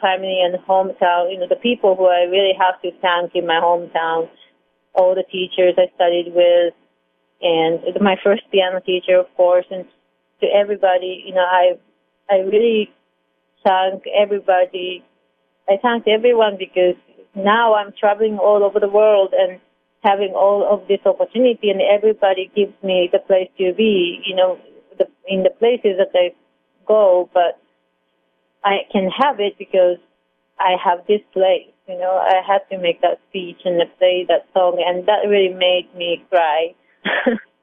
family 0.00 0.40
and 0.42 0.54
hometown. 0.66 1.32
You 1.32 1.38
know, 1.40 1.48
the 1.48 1.56
people 1.56 1.96
who 1.96 2.06
I 2.06 2.22
really 2.30 2.52
have 2.58 2.80
to 2.82 2.90
thank 3.00 3.34
in 3.34 3.46
my 3.46 3.60
hometown, 3.62 4.28
all 4.94 5.14
the 5.14 5.24
teachers 5.30 5.74
I 5.78 5.90
studied 5.94 6.32
with, 6.34 6.74
and 7.40 7.80
my 8.00 8.16
first 8.22 8.42
piano 8.50 8.80
teacher, 8.80 9.18
of 9.18 9.26
course, 9.36 9.66
and 9.70 9.84
to 10.40 10.46
everybody. 10.46 11.24
You 11.26 11.34
know, 11.34 11.46
I 11.46 11.78
I 12.30 12.38
really 12.40 12.90
thank 13.64 14.04
everybody. 14.14 15.04
I 15.68 15.76
thank 15.80 16.06
everyone 16.08 16.56
because 16.58 16.96
now 17.34 17.74
I'm 17.74 17.92
traveling 17.98 18.38
all 18.38 18.64
over 18.64 18.80
the 18.80 18.88
world 18.88 19.34
and 19.38 19.60
having 20.04 20.32
all 20.34 20.66
of 20.68 20.86
this 20.88 21.00
opportunity, 21.04 21.70
and 21.70 21.80
everybody 21.80 22.50
gives 22.54 22.74
me 22.82 23.08
the 23.12 23.18
place 23.20 23.48
to 23.58 23.72
be. 23.74 24.20
You 24.26 24.36
know, 24.36 24.58
in 25.28 25.42
the 25.42 25.50
places 25.50 25.98
that 25.98 26.10
I 26.14 26.34
go, 26.86 27.28
but 27.32 27.60
I 28.64 28.78
can 28.92 29.10
have 29.10 29.40
it 29.40 29.58
because 29.58 29.98
I 30.58 30.76
have 30.82 31.06
this 31.06 31.20
place. 31.32 31.70
You 31.88 31.98
know, 31.98 32.16
I 32.16 32.42
had 32.46 32.68
to 32.70 32.78
make 32.82 33.00
that 33.00 33.20
speech 33.28 33.60
and 33.64 33.80
play 33.98 34.26
that 34.28 34.46
song, 34.52 34.82
and 34.84 35.06
that 35.06 35.28
really 35.28 35.54
made 35.54 35.88
me 35.96 36.24
cry. 36.30 36.74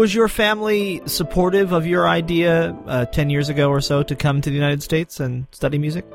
was 0.00 0.14
your 0.14 0.28
family 0.28 1.02
supportive 1.04 1.72
of 1.72 1.86
your 1.86 2.08
idea 2.08 2.74
uh, 2.86 3.04
10 3.04 3.28
years 3.28 3.50
ago 3.50 3.68
or 3.68 3.82
so 3.82 4.02
to 4.02 4.16
come 4.16 4.40
to 4.40 4.48
the 4.48 4.56
United 4.56 4.82
States 4.82 5.20
and 5.20 5.46
study 5.52 5.76
music? 5.76 6.06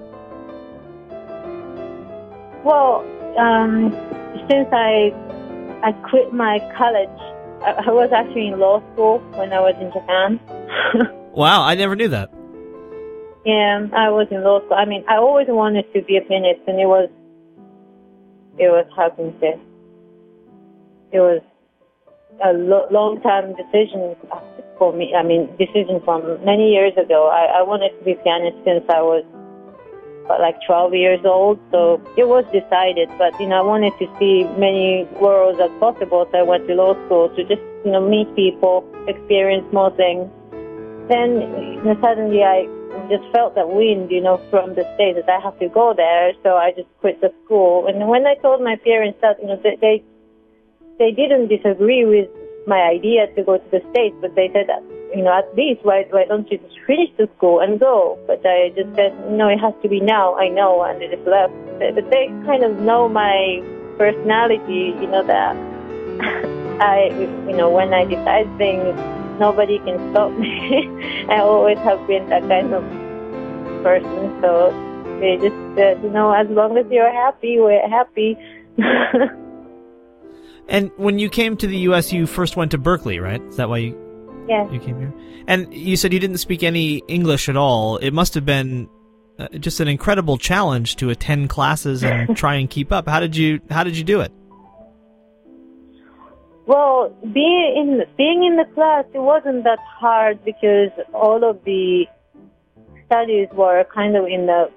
Well, 2.65 3.05
um, 3.37 3.93
since 4.49 4.67
I 4.71 5.13
I 5.83 5.91
quit 6.09 6.33
my 6.33 6.57
college, 6.75 7.19
I, 7.61 7.85
I 7.85 7.91
was 7.91 8.09
actually 8.11 8.47
in 8.47 8.57
law 8.59 8.81
school 8.93 9.19
when 9.37 9.53
I 9.53 9.59
was 9.59 9.75
in 9.79 9.93
Japan. 9.93 10.39
wow, 11.35 11.61
I 11.61 11.75
never 11.75 11.95
knew 11.95 12.07
that. 12.07 12.31
Yeah, 13.45 13.85
I 13.93 14.09
was 14.09 14.27
in 14.31 14.43
law 14.43 14.65
school. 14.65 14.77
I 14.77 14.85
mean, 14.85 15.05
I 15.07 15.17
always 15.17 15.45
wanted 15.47 15.85
to 15.93 16.01
be 16.01 16.17
a 16.17 16.21
pianist, 16.21 16.61
and 16.65 16.79
it 16.79 16.87
was 16.87 17.07
it 18.57 18.69
was 18.69 18.87
how 18.97 19.11
can 19.11 19.25
you 19.25 19.35
say? 19.39 19.53
It 21.11 21.19
was 21.19 21.41
a 22.43 22.53
lo- 22.53 22.87
long 22.91 23.21
time 23.21 23.55
decision 23.55 24.15
for 24.77 24.93
me. 24.93 25.13
I 25.15 25.23
mean, 25.23 25.47
decision 25.57 26.01
from 26.03 26.43
many 26.43 26.71
years 26.71 26.93
ago. 26.97 27.29
I, 27.29 27.59
I 27.59 27.61
wanted 27.61 27.97
to 27.97 28.03
be 28.03 28.15
pianist 28.23 28.57
since 28.65 28.83
I 28.89 29.01
was 29.01 29.23
like 30.27 30.57
12 30.65 30.93
years 30.95 31.21
old, 31.23 31.59
so 31.71 32.01
it 32.17 32.27
was 32.27 32.43
decided. 32.51 33.09
But 33.17 33.39
you 33.39 33.47
know, 33.47 33.59
I 33.59 33.65
wanted 33.65 33.93
to 33.99 34.07
see 34.19 34.43
many 34.57 35.07
worlds 35.21 35.59
as 35.61 35.71
possible, 35.79 36.27
so 36.31 36.37
I 36.37 36.43
went 36.43 36.67
to 36.67 36.73
law 36.73 36.93
school 37.05 37.29
to 37.35 37.41
just 37.45 37.61
you 37.85 37.91
know 37.91 38.01
meet 38.01 38.27
people, 38.35 38.83
experience 39.07 39.65
more 39.71 39.95
things. 39.95 40.29
Then 41.07 41.45
you 41.77 41.83
know, 41.85 41.97
suddenly 42.01 42.43
I 42.43 42.65
just 43.09 43.23
felt 43.31 43.55
that 43.55 43.69
wind, 43.69 44.09
you 44.09 44.21
know, 44.21 44.41
from 44.49 44.73
the 44.73 44.83
States 44.95 45.19
that 45.19 45.29
I 45.29 45.39
have 45.43 45.57
to 45.59 45.69
go 45.69 45.93
there. 45.95 46.33
So 46.43 46.55
I 46.55 46.71
just 46.71 46.89
quit 46.99 47.21
the 47.21 47.31
school. 47.43 47.87
And 47.87 48.07
when 48.07 48.25
I 48.25 48.35
told 48.35 48.61
my 48.61 48.77
parents 48.77 49.19
that, 49.21 49.37
you 49.41 49.47
know, 49.47 49.59
they, 49.61 49.77
they, 49.79 50.03
they 50.97 51.11
didn't 51.11 51.47
disagree 51.47 52.05
with 52.05 52.29
my 52.67 52.81
idea 52.81 53.27
to 53.35 53.43
go 53.43 53.57
to 53.57 53.69
the 53.71 53.81
States, 53.91 54.15
but 54.21 54.35
they 54.35 54.49
said 54.53 54.67
you 55.15 55.23
know, 55.23 55.31
at 55.31 55.47
least 55.55 55.79
why, 55.83 56.05
why 56.09 56.25
don't 56.25 56.49
you 56.51 56.57
just 56.57 56.75
finish 56.85 57.09
the 57.17 57.29
school 57.37 57.61
and 57.61 57.79
go? 57.79 58.19
But 58.27 58.41
I 58.45 58.73
just 58.75 58.93
said, 58.95 59.13
no, 59.31 59.47
it 59.47 59.59
has 59.59 59.73
to 59.81 59.87
be 59.87 60.01
now. 60.01 60.35
I 60.35 60.49
know. 60.49 60.83
And 60.83 61.01
they 61.01 61.07
just 61.07 61.25
left. 61.25 61.53
But 61.79 62.09
they 62.11 62.27
kind 62.45 62.63
of 62.63 62.79
know 62.79 63.07
my 63.07 63.63
personality, 63.97 64.91
you 64.99 65.07
know, 65.07 65.23
that 65.25 65.55
I, 66.81 67.09
you 67.47 67.55
know, 67.55 67.69
when 67.69 67.93
I 67.93 68.03
decide 68.03 68.45
things, 68.57 68.83
nobody 69.39 69.79
can 69.79 69.97
stop 70.11 70.31
me. 70.33 70.83
I 71.29 71.39
always 71.39 71.77
have 71.79 72.05
been 72.07 72.27
that 72.29 72.41
kind 72.49 72.73
of 72.73 72.83
person. 73.83 74.41
So 74.41 74.75
they 75.21 75.37
just 75.37 75.55
said, 75.77 76.03
you 76.03 76.09
know, 76.09 76.33
as 76.33 76.47
long 76.49 76.77
as 76.77 76.85
you're 76.91 77.11
happy, 77.11 77.57
we're 77.59 77.87
happy. 77.87 78.37
and 80.67 80.91
when 80.97 81.19
you 81.19 81.29
came 81.29 81.57
to 81.57 81.67
the 81.67 81.77
U.S., 81.89 82.11
you 82.11 82.25
first 82.25 82.55
went 82.55 82.71
to 82.71 82.77
Berklee, 82.77 83.21
right? 83.21 83.41
Is 83.43 83.57
that 83.57 83.69
why 83.69 83.77
you? 83.77 84.45
Yeah. 84.47 84.69
You 84.71 84.79
came 84.79 84.99
here, 84.99 85.13
and 85.47 85.73
you 85.73 85.97
said 85.97 86.13
you 86.13 86.19
didn't 86.19 86.37
speak 86.37 86.63
any 86.63 87.01
English 87.07 87.49
at 87.49 87.57
all. 87.57 87.97
It 87.97 88.11
must 88.11 88.33
have 88.35 88.45
been 88.45 88.89
uh, 89.39 89.47
just 89.59 89.79
an 89.79 89.87
incredible 89.87 90.37
challenge 90.37 90.95
to 90.97 91.09
attend 91.09 91.49
classes 91.49 92.03
and 92.03 92.35
try 92.43 92.55
and 92.55 92.69
keep 92.69 92.91
up. 92.91 93.07
How 93.07 93.19
did 93.19 93.35
you 93.35 93.59
How 93.69 93.83
did 93.83 93.97
you 93.97 94.03
do 94.03 94.21
it? 94.21 94.31
Well, 96.67 97.15
being 97.21 97.73
in 97.77 98.03
being 98.17 98.43
in 98.43 98.55
the 98.55 98.65
class, 98.73 99.05
it 99.13 99.19
wasn't 99.19 99.63
that 99.65 99.79
hard 99.79 100.43
because 100.43 100.89
all 101.13 101.47
of 101.47 101.63
the 101.63 102.05
studies 103.05 103.47
were 103.53 103.85
kind 103.93 104.15
of 104.15 104.25
in 104.25 104.47
the, 104.47 104.71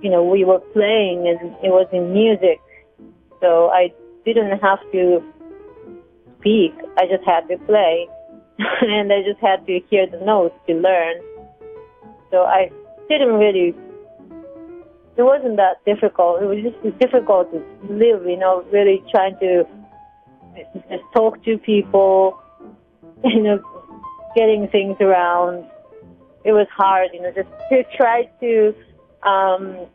you 0.00 0.10
know, 0.10 0.22
we 0.22 0.44
were 0.44 0.60
playing 0.60 1.26
and 1.26 1.56
it 1.62 1.70
was 1.70 1.88
in 1.92 2.12
music, 2.12 2.60
so 3.40 3.68
I 3.70 3.92
didn't 4.24 4.58
have 4.60 4.80
to 4.92 5.22
speak. 6.38 6.74
I 6.98 7.06
just 7.06 7.24
had 7.24 7.48
to 7.48 7.58
play, 7.66 8.08
and 8.58 9.12
I 9.12 9.22
just 9.22 9.40
had 9.40 9.66
to 9.66 9.80
hear 9.90 10.06
the 10.06 10.18
notes 10.24 10.54
to 10.66 10.74
learn. 10.74 11.20
So 12.30 12.42
I 12.42 12.70
didn't 13.08 13.34
really. 13.34 13.74
It 15.14 15.22
wasn't 15.22 15.56
that 15.56 15.84
difficult. 15.84 16.42
It 16.42 16.46
was 16.46 16.58
just 16.62 16.98
difficult 16.98 17.52
to 17.52 17.58
live, 17.92 18.26
you 18.26 18.38
know, 18.38 18.64
really 18.72 19.02
trying 19.10 19.38
to 19.40 19.64
just 20.88 21.04
talk 21.14 21.44
to 21.44 21.58
people, 21.58 22.40
you 23.24 23.42
know, 23.42 23.60
getting 24.34 24.68
things 24.68 24.96
around. 25.00 25.66
It 26.44 26.52
was 26.52 26.66
hard, 26.74 27.10
you 27.12 27.20
know, 27.20 27.30
just 27.30 27.50
to 27.70 27.84
try 27.94 28.24
to 28.40 28.74
um, 29.22 29.86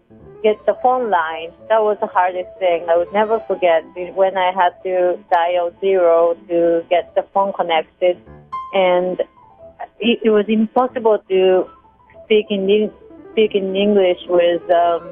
get 0.43 0.63
the 0.65 0.75
phone 0.81 1.09
line. 1.09 1.51
That 1.69 1.81
was 1.81 1.97
the 1.99 2.07
hardest 2.07 2.49
thing. 2.59 2.85
I 2.89 2.97
would 2.97 3.11
never 3.13 3.39
forget 3.47 3.83
when 4.15 4.37
I 4.37 4.51
had 4.51 4.71
to 4.83 5.17
dial 5.31 5.71
zero 5.81 6.35
to 6.47 6.83
get 6.89 7.13
the 7.15 7.25
phone 7.33 7.53
connected, 7.53 8.17
and 8.73 9.19
it, 9.99 10.19
it 10.23 10.29
was 10.29 10.45
impossible 10.47 11.19
to 11.29 11.65
speak 12.25 12.47
in 12.49 12.91
speak 13.31 13.55
in 13.55 13.75
English 13.75 14.19
with 14.29 14.61
um, 14.71 15.03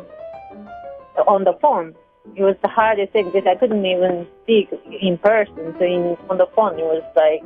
on 1.27 1.43
the 1.43 1.53
phone 1.61 1.95
it 2.35 2.41
was 2.41 2.55
the 2.61 2.67
hardest 2.67 3.13
thing 3.13 3.25
because 3.25 3.47
I 3.47 3.55
couldn't 3.55 3.85
even 3.85 4.27
speak 4.43 4.69
in 5.01 5.17
person. 5.17 5.75
So 5.77 5.85
in, 5.85 6.17
on 6.29 6.37
the 6.37 6.47
phone, 6.55 6.79
it 6.79 6.83
was 6.83 7.05
like, 7.15 7.45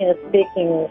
you 0.00 0.06
know, 0.06 0.16
speaking 0.28 0.90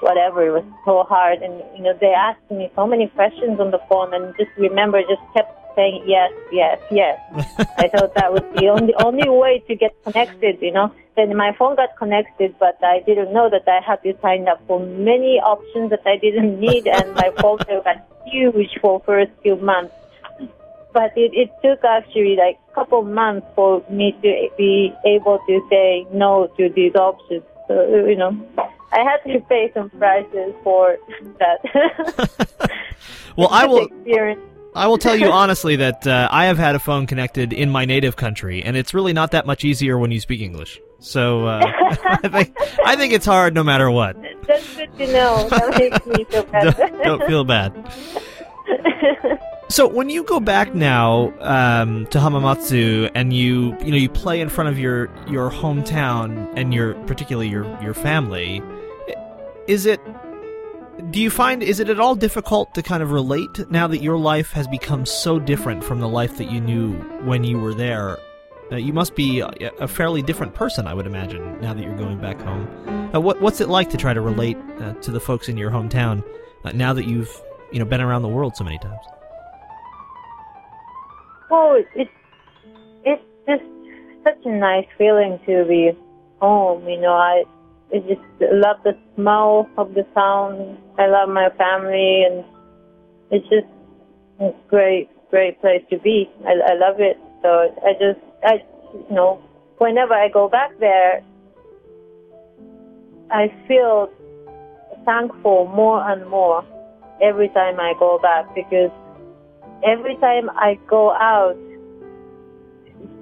whatever. 0.00 0.46
It 0.46 0.50
was 0.50 0.64
so 0.84 1.04
hard. 1.04 1.42
And, 1.42 1.62
you 1.76 1.82
know, 1.82 1.94
they 2.00 2.12
asked 2.12 2.50
me 2.50 2.70
so 2.74 2.86
many 2.86 3.08
questions 3.08 3.60
on 3.60 3.70
the 3.70 3.80
phone 3.88 4.14
and 4.14 4.34
just 4.38 4.50
remember, 4.56 5.00
just 5.02 5.22
kept 5.34 5.54
saying 5.76 6.02
yes, 6.06 6.32
yes, 6.52 6.78
yes. 6.90 7.18
I 7.78 7.88
thought 7.88 8.14
that 8.14 8.32
was 8.32 8.42
the 8.56 8.68
only, 8.68 8.94
only 9.04 9.28
way 9.28 9.62
to 9.68 9.74
get 9.74 9.92
connected, 10.04 10.58
you 10.60 10.72
know. 10.72 10.92
Then 11.16 11.36
my 11.36 11.54
phone 11.58 11.76
got 11.76 11.96
connected, 11.96 12.54
but 12.58 12.78
I 12.82 13.00
didn't 13.00 13.32
know 13.32 13.48
that 13.50 13.66
I 13.68 13.80
had 13.84 14.02
to 14.02 14.16
sign 14.20 14.48
up 14.48 14.60
for 14.66 14.80
many 14.80 15.40
options 15.40 15.90
that 15.90 16.02
I 16.06 16.16
didn't 16.16 16.58
need. 16.58 16.86
And 16.86 17.14
my 17.14 17.30
phone 17.40 17.58
bill 17.66 17.82
got 17.82 18.04
huge 18.26 18.78
for 18.80 19.00
first 19.06 19.32
few 19.42 19.56
months 19.56 19.94
but 20.92 21.12
it, 21.16 21.30
it 21.34 21.50
took 21.62 21.84
actually 21.84 22.36
like 22.36 22.58
a 22.70 22.74
couple 22.74 23.02
months 23.02 23.46
for 23.54 23.84
me 23.90 24.12
to 24.22 24.48
be 24.56 24.92
able 25.04 25.38
to 25.46 25.60
say 25.70 26.06
no 26.12 26.48
to 26.56 26.68
these 26.74 26.94
options. 26.94 27.44
So, 27.68 28.04
you 28.06 28.16
know, 28.16 28.32
I 28.92 29.00
had 29.00 29.18
to 29.32 29.40
pay 29.40 29.70
some 29.74 29.90
prices 29.90 30.54
for 30.64 30.96
that. 31.38 32.70
well, 33.36 33.48
I 33.50 33.66
will. 33.68 33.86
Experience. 33.86 34.40
I 34.74 34.86
will 34.86 34.98
tell 34.98 35.16
you 35.16 35.26
honestly 35.32 35.76
that 35.76 36.06
uh, 36.06 36.28
I 36.30 36.44
have 36.44 36.58
had 36.58 36.76
a 36.76 36.78
phone 36.78 37.06
connected 37.06 37.52
in 37.52 37.68
my 37.68 37.84
native 37.84 38.16
country, 38.16 38.62
and 38.62 38.76
it's 38.76 38.94
really 38.94 39.12
not 39.12 39.32
that 39.32 39.44
much 39.44 39.64
easier 39.64 39.98
when 39.98 40.12
you 40.12 40.20
speak 40.20 40.40
English. 40.40 40.80
So 41.00 41.46
uh, 41.46 41.60
I 42.22 42.28
think 42.28 42.56
I 42.84 42.94
think 42.94 43.12
it's 43.12 43.26
hard 43.26 43.54
no 43.54 43.64
matter 43.64 43.90
what. 43.90 44.16
That's 44.46 44.76
good 44.76 44.96
to 44.98 45.12
know. 45.12 45.48
That 45.48 45.78
makes 45.78 46.06
me 46.06 46.24
feel 46.24 46.44
better. 46.44 46.72
don't, 46.72 47.02
don't 47.02 47.26
feel 47.26 47.44
bad. 47.44 47.72
So 49.70 49.86
when 49.86 50.08
you 50.08 50.24
go 50.24 50.40
back 50.40 50.74
now 50.74 51.32
um, 51.40 52.06
to 52.06 52.18
Hamamatsu 52.18 53.10
and 53.14 53.34
you 53.34 53.76
you 53.80 53.90
know 53.90 53.96
you 53.98 54.08
play 54.08 54.40
in 54.40 54.48
front 54.48 54.70
of 54.70 54.78
your 54.78 55.10
your 55.28 55.50
hometown 55.50 56.50
and 56.56 56.72
your 56.72 56.94
particularly 57.04 57.48
your 57.48 57.64
your 57.82 57.92
family, 57.94 58.62
is 59.68 59.86
it 59.86 60.00
do 61.10 61.20
you 61.20 61.30
find 61.30 61.62
is 61.62 61.78
it 61.78 61.88
at 61.88 62.00
all 62.00 62.16
difficult 62.16 62.74
to 62.74 62.82
kind 62.82 63.02
of 63.02 63.12
relate 63.12 63.70
now 63.70 63.86
that 63.86 64.02
your 64.02 64.18
life 64.18 64.50
has 64.52 64.66
become 64.66 65.06
so 65.06 65.38
different 65.38 65.84
from 65.84 66.00
the 66.00 66.08
life 66.08 66.36
that 66.38 66.50
you 66.50 66.60
knew 66.60 66.94
when 67.24 67.44
you 67.44 67.60
were 67.60 67.74
there? 67.74 68.18
You 68.70 68.92
must 68.92 69.14
be 69.14 69.40
a, 69.40 69.50
a, 69.80 69.88
fairly 69.88 70.20
different 70.20 70.54
person, 70.54 70.86
I 70.86 70.92
would 70.92 71.06
imagine, 71.06 71.58
now 71.62 71.72
that 71.72 71.82
you're 71.82 71.96
going 71.96 72.20
back 72.20 72.38
home. 72.38 72.68
Uh, 73.14 73.20
what 73.20 73.40
what's 73.40 73.60
it 73.62 73.68
like 73.68 73.88
to 73.90 73.96
try 73.96 74.12
to 74.12 74.20
relate 74.20 74.58
uh, 74.80 74.92
to 74.94 75.10
the 75.10 75.20
folks 75.20 75.48
in 75.48 75.56
your 75.56 75.70
hometown 75.70 76.22
uh, 76.64 76.72
now 76.72 76.92
that 76.92 77.06
you've 77.06 77.30
you 77.70 77.78
know 77.78 77.84
been 77.84 78.00
around 78.00 78.22
the 78.22 78.28
world 78.28 78.56
so 78.56 78.64
many 78.64 78.78
times? 78.78 79.00
Oh, 81.50 81.82
it's 81.94 82.10
it's 83.04 83.22
just 83.46 83.62
such 84.24 84.44
a 84.44 84.50
nice 84.50 84.86
feeling 84.98 85.38
to 85.46 85.64
be 85.64 85.92
home. 86.40 86.86
You 86.86 87.00
know, 87.00 87.14
I 87.14 87.44
I 87.92 87.98
just 88.00 88.20
love 88.40 88.76
the 88.84 88.96
smell 89.14 89.68
of 89.78 89.94
the 89.94 90.02
town. 90.14 90.78
I 90.98 91.06
love 91.06 91.28
my 91.28 91.48
family, 91.56 92.24
and 92.24 92.44
it's 93.30 93.48
just 93.48 93.66
a 94.40 94.50
great, 94.68 95.08
great 95.30 95.60
place 95.60 95.82
to 95.90 95.98
be. 95.98 96.30
I, 96.46 96.72
I 96.72 96.74
love 96.74 97.00
it. 97.00 97.18
So 97.42 97.74
I 97.84 97.92
just, 97.92 98.20
I, 98.44 98.62
you 99.08 99.14
know, 99.14 99.42
whenever 99.78 100.12
I 100.12 100.28
go 100.28 100.48
back 100.48 100.78
there, 100.80 101.22
I 103.30 103.52
feel 103.66 104.10
thankful 105.04 105.66
more 105.66 106.10
and 106.10 106.28
more 106.28 106.64
every 107.22 107.48
time 107.48 107.80
I 107.80 107.94
go 107.98 108.18
back 108.18 108.54
because 108.54 108.90
every 109.84 110.16
time 110.16 110.50
I 110.50 110.78
go 110.88 111.12
out 111.12 111.56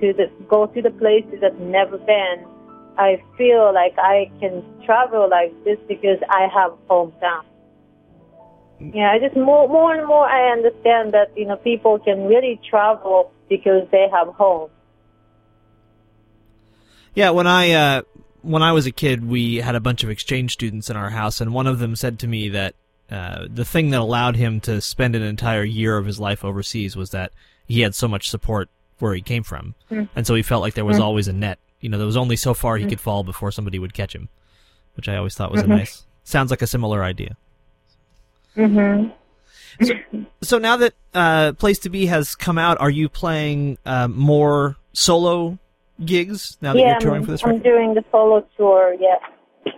to 0.00 0.12
the 0.12 0.30
go 0.48 0.66
to 0.66 0.82
the 0.82 0.90
places 0.90 1.42
I've 1.44 1.58
never 1.58 1.98
been, 1.98 2.44
I 2.98 3.22
feel 3.36 3.72
like 3.74 3.94
I 3.98 4.30
can 4.40 4.64
travel 4.84 5.28
like 5.28 5.52
this 5.64 5.78
because 5.88 6.18
I 6.28 6.48
have 6.52 6.72
hometown. 6.88 7.44
Yeah, 8.78 9.10
I 9.12 9.18
just 9.18 9.36
more 9.36 9.68
more 9.68 9.94
and 9.94 10.06
more 10.06 10.26
I 10.26 10.52
understand 10.52 11.14
that 11.14 11.36
you 11.36 11.46
know 11.46 11.56
people 11.56 11.98
can 11.98 12.26
really 12.26 12.60
travel 12.68 13.32
because 13.48 13.88
they 13.90 14.06
have 14.12 14.28
home. 14.28 14.70
Yeah, 17.14 17.30
when 17.30 17.46
I 17.46 17.72
uh, 17.72 18.02
when 18.42 18.62
I 18.62 18.72
was 18.72 18.86
a 18.86 18.92
kid, 18.92 19.26
we 19.26 19.56
had 19.56 19.74
a 19.74 19.80
bunch 19.80 20.04
of 20.04 20.10
exchange 20.10 20.52
students 20.52 20.90
in 20.90 20.96
our 20.96 21.10
house, 21.10 21.40
and 21.40 21.54
one 21.54 21.66
of 21.66 21.78
them 21.78 21.96
said 21.96 22.18
to 22.20 22.26
me 22.26 22.50
that 22.50 22.74
uh, 23.10 23.46
the 23.48 23.64
thing 23.64 23.90
that 23.90 24.00
allowed 24.00 24.36
him 24.36 24.60
to 24.60 24.80
spend 24.80 25.16
an 25.16 25.22
entire 25.22 25.64
year 25.64 25.96
of 25.96 26.04
his 26.04 26.20
life 26.20 26.44
overseas 26.44 26.96
was 26.96 27.10
that 27.10 27.32
he 27.66 27.80
had 27.80 27.94
so 27.94 28.08
much 28.08 28.28
support 28.28 28.68
where 28.98 29.14
he 29.14 29.22
came 29.22 29.42
from, 29.42 29.74
mm. 29.90 30.08
and 30.14 30.26
so 30.26 30.34
he 30.34 30.42
felt 30.42 30.60
like 30.60 30.74
there 30.74 30.84
was 30.84 30.98
mm. 30.98 31.02
always 31.02 31.28
a 31.28 31.32
net. 31.32 31.58
You 31.80 31.88
know, 31.88 31.98
there 31.98 32.06
was 32.06 32.16
only 32.16 32.36
so 32.36 32.54
far 32.54 32.76
he 32.76 32.86
mm. 32.86 32.88
could 32.88 33.00
fall 33.00 33.22
before 33.22 33.50
somebody 33.52 33.78
would 33.78 33.94
catch 33.94 34.14
him, 34.14 34.28
which 34.94 35.08
I 35.08 35.16
always 35.16 35.34
thought 35.34 35.50
was 35.52 35.62
mm-hmm. 35.62 35.72
a 35.72 35.76
nice. 35.76 36.06
Sounds 36.24 36.50
like 36.50 36.62
a 36.62 36.66
similar 36.66 37.04
idea. 37.04 37.36
Mm-hmm. 38.56 39.10
So, 39.84 39.94
so 40.42 40.58
now 40.58 40.78
that 40.78 40.94
uh, 41.14 41.52
Place 41.52 41.78
to 41.80 41.90
Be 41.90 42.06
has 42.06 42.34
come 42.34 42.58
out, 42.58 42.80
are 42.80 42.90
you 42.90 43.08
playing 43.08 43.78
uh, 43.84 44.08
more 44.08 44.76
solo 44.92 45.58
gigs 46.02 46.56
now 46.60 46.72
that 46.72 46.78
yeah, 46.78 46.90
you're 46.92 47.00
touring 47.00 47.24
for 47.24 47.30
this? 47.30 47.44
I'm 47.44 47.62
doing 47.62 47.94
the 47.94 48.04
solo 48.10 48.46
tour. 48.56 48.96
Yeah. 48.98 49.72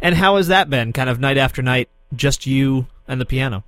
And 0.00 0.14
how 0.14 0.36
has 0.36 0.48
that 0.48 0.70
been? 0.70 0.92
Kind 0.92 1.10
of 1.10 1.20
night 1.20 1.36
after 1.36 1.60
night, 1.60 1.88
just 2.14 2.46
you 2.46 2.86
and 3.06 3.20
the 3.20 3.26
piano. 3.26 3.64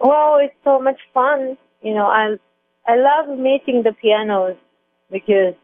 Well, 0.00 0.38
it's 0.42 0.54
so 0.64 0.80
much 0.80 0.98
fun. 1.14 1.56
You 1.80 1.94
know, 1.94 2.06
I 2.06 2.36
I 2.86 2.96
love 2.96 3.38
meeting 3.38 3.82
the 3.84 3.92
pianos 3.92 4.56
because 5.10 5.54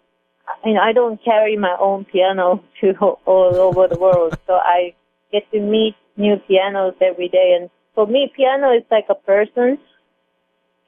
you 0.64 0.74
know 0.74 0.80
I 0.80 0.92
don't 0.92 1.22
carry 1.24 1.56
my 1.56 1.76
own 1.78 2.04
piano 2.04 2.62
to 2.80 2.92
all 2.98 3.60
over 3.60 3.88
the 3.88 3.96
world, 3.96 4.34
so 4.46 4.54
I 4.54 4.94
get 5.32 5.50
to 5.52 5.60
meet 5.60 5.94
new 6.16 6.36
pianos 6.48 6.94
every 7.00 7.28
day. 7.28 7.56
And 7.58 7.70
for 7.94 8.06
me, 8.06 8.32
piano 8.34 8.72
is 8.76 8.84
like 8.90 9.06
a 9.08 9.14
person, 9.14 9.78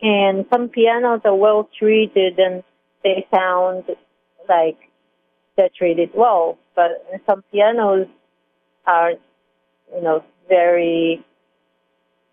and 0.00 0.46
some 0.52 0.68
pianos 0.68 1.20
are 1.24 1.34
well 1.34 1.68
treated 1.78 2.38
and 2.38 2.62
they 3.04 3.26
sound 3.34 3.84
like 4.48 4.76
they're 5.56 5.68
treated 5.76 6.10
well, 6.14 6.58
but 6.74 7.04
some 7.26 7.42
pianos 7.52 8.06
are, 8.86 9.12
you 9.94 10.02
know, 10.02 10.24
very 10.48 11.24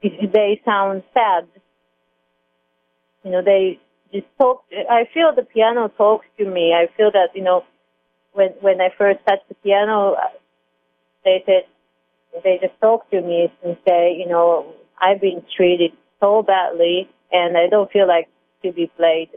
they 0.02 0.62
sound 0.66 1.04
sad. 1.14 1.48
You 3.24 3.32
know, 3.32 3.42
they 3.44 3.80
just 4.14 4.28
talk. 4.38 4.64
I 4.90 5.08
feel 5.14 5.34
the 5.36 5.44
piano 5.44 5.90
talks 5.98 6.26
to 6.38 6.46
me. 6.46 6.74
I 6.74 6.88
feel 6.96 7.12
that 7.12 7.30
you 7.36 7.44
know, 7.44 7.64
when 8.34 8.50
when 8.62 8.82
I 8.82 8.90
first 8.98 9.20
touched 9.28 9.48
the 9.50 9.56
piano, 9.56 10.16
they 11.24 11.44
said 11.46 11.64
they 12.44 12.60
just 12.62 12.80
talk 12.82 13.10
to 13.12 13.22
me 13.22 13.52
and 13.64 13.78
say, 13.88 14.16
you 14.18 14.28
know, 14.28 14.74
I've 15.00 15.22
been 15.22 15.44
treated 15.56 15.92
so 16.20 16.44
badly, 16.44 17.10
and 17.32 17.58
I 17.58 17.68
don't 17.68 17.92
feel 17.92 18.08
like 18.08 18.28
to 18.64 18.72
be 18.72 18.92
played. 18.98 19.30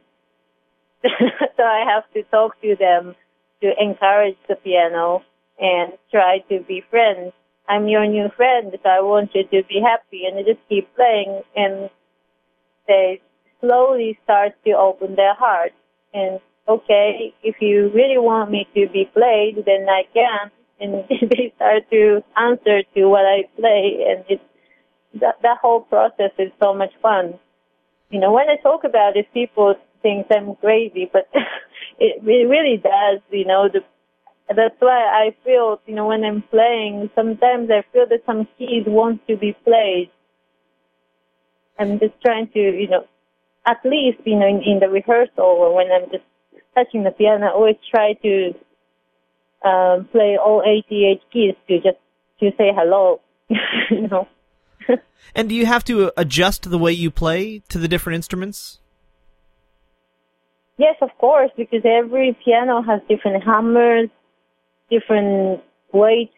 so 1.02 1.62
I 1.62 1.84
have 1.88 2.04
to 2.14 2.22
talk 2.30 2.60
to 2.62 2.76
them 2.78 3.14
to 3.60 3.72
encourage 3.80 4.36
the 4.48 4.56
piano 4.56 5.22
and 5.58 5.92
try 6.10 6.38
to 6.48 6.60
be 6.60 6.82
friends 6.90 7.32
I'm 7.68 7.88
your 7.88 8.06
new 8.06 8.28
friend, 8.36 8.72
so 8.82 8.88
I 8.88 9.00
want 9.00 9.30
you 9.34 9.44
to 9.44 9.66
be 9.68 9.80
happy. 9.80 10.24
And 10.26 10.36
they 10.36 10.42
just 10.42 10.66
keep 10.68 10.94
playing, 10.94 11.42
and 11.56 11.90
they 12.86 13.20
slowly 13.62 14.18
start 14.24 14.52
to 14.66 14.72
open 14.72 15.14
their 15.16 15.34
heart. 15.34 15.72
And 16.12 16.40
okay, 16.68 17.32
if 17.42 17.56
you 17.60 17.90
really 17.94 18.18
want 18.18 18.50
me 18.50 18.66
to 18.74 18.86
be 18.92 19.08
played, 19.14 19.64
then 19.64 19.86
I 19.88 20.02
can. 20.12 20.50
And 20.80 21.04
they 21.30 21.52
start 21.56 21.88
to 21.90 22.22
answer 22.36 22.82
to 22.94 23.06
what 23.06 23.24
I 23.24 23.44
play, 23.56 24.04
and 24.10 24.24
it's 24.28 24.42
that 25.20 25.36
that 25.42 25.58
whole 25.62 25.82
process 25.82 26.32
is 26.38 26.50
so 26.60 26.74
much 26.74 26.92
fun. 27.00 27.38
You 28.10 28.20
know, 28.20 28.32
when 28.32 28.48
I 28.50 28.56
talk 28.56 28.84
about 28.84 29.16
it, 29.16 29.32
people 29.32 29.74
think 30.02 30.26
I'm 30.30 30.56
crazy, 30.56 31.08
but 31.12 31.28
it, 31.98 32.22
it 32.24 32.48
really 32.48 32.76
does. 32.76 33.20
You 33.30 33.46
know, 33.46 33.68
the 33.72 33.80
that's 34.48 34.74
why 34.80 35.00
I 35.00 35.36
feel, 35.44 35.80
you 35.86 35.94
know, 35.94 36.08
when 36.08 36.24
I'm 36.24 36.42
playing, 36.50 37.10
sometimes 37.14 37.70
I 37.70 37.84
feel 37.92 38.06
that 38.08 38.24
some 38.26 38.46
keys 38.58 38.84
want 38.86 39.26
to 39.28 39.36
be 39.36 39.56
played. 39.64 40.10
I'm 41.78 41.98
just 41.98 42.20
trying 42.22 42.48
to, 42.48 42.58
you 42.60 42.88
know, 42.88 43.06
at 43.66 43.78
least, 43.84 44.18
you 44.24 44.38
know, 44.38 44.46
in, 44.46 44.62
in 44.62 44.78
the 44.80 44.88
rehearsal 44.88 45.44
or 45.44 45.74
when 45.74 45.90
I'm 45.90 46.10
just 46.10 46.24
touching 46.74 47.04
the 47.04 47.10
piano, 47.10 47.46
I 47.46 47.52
always 47.52 47.76
try 47.90 48.14
to 48.14 48.54
um, 49.64 50.08
play 50.10 50.36
all 50.36 50.62
88 50.64 51.20
keys 51.32 51.54
to 51.68 51.76
just 51.76 51.98
to 52.40 52.50
say 52.58 52.72
hello, 52.74 53.20
you 53.90 54.08
know. 54.08 54.26
and 55.34 55.48
do 55.48 55.54
you 55.54 55.66
have 55.66 55.84
to 55.84 56.12
adjust 56.16 56.70
the 56.70 56.78
way 56.78 56.92
you 56.92 57.10
play 57.10 57.62
to 57.68 57.78
the 57.78 57.88
different 57.88 58.16
instruments? 58.16 58.80
Yes, 60.78 60.96
of 61.00 61.10
course, 61.18 61.50
because 61.56 61.82
every 61.84 62.36
piano 62.44 62.82
has 62.82 63.00
different 63.08 63.44
hammers, 63.44 64.08
different 64.90 65.62
weight. 65.92 66.32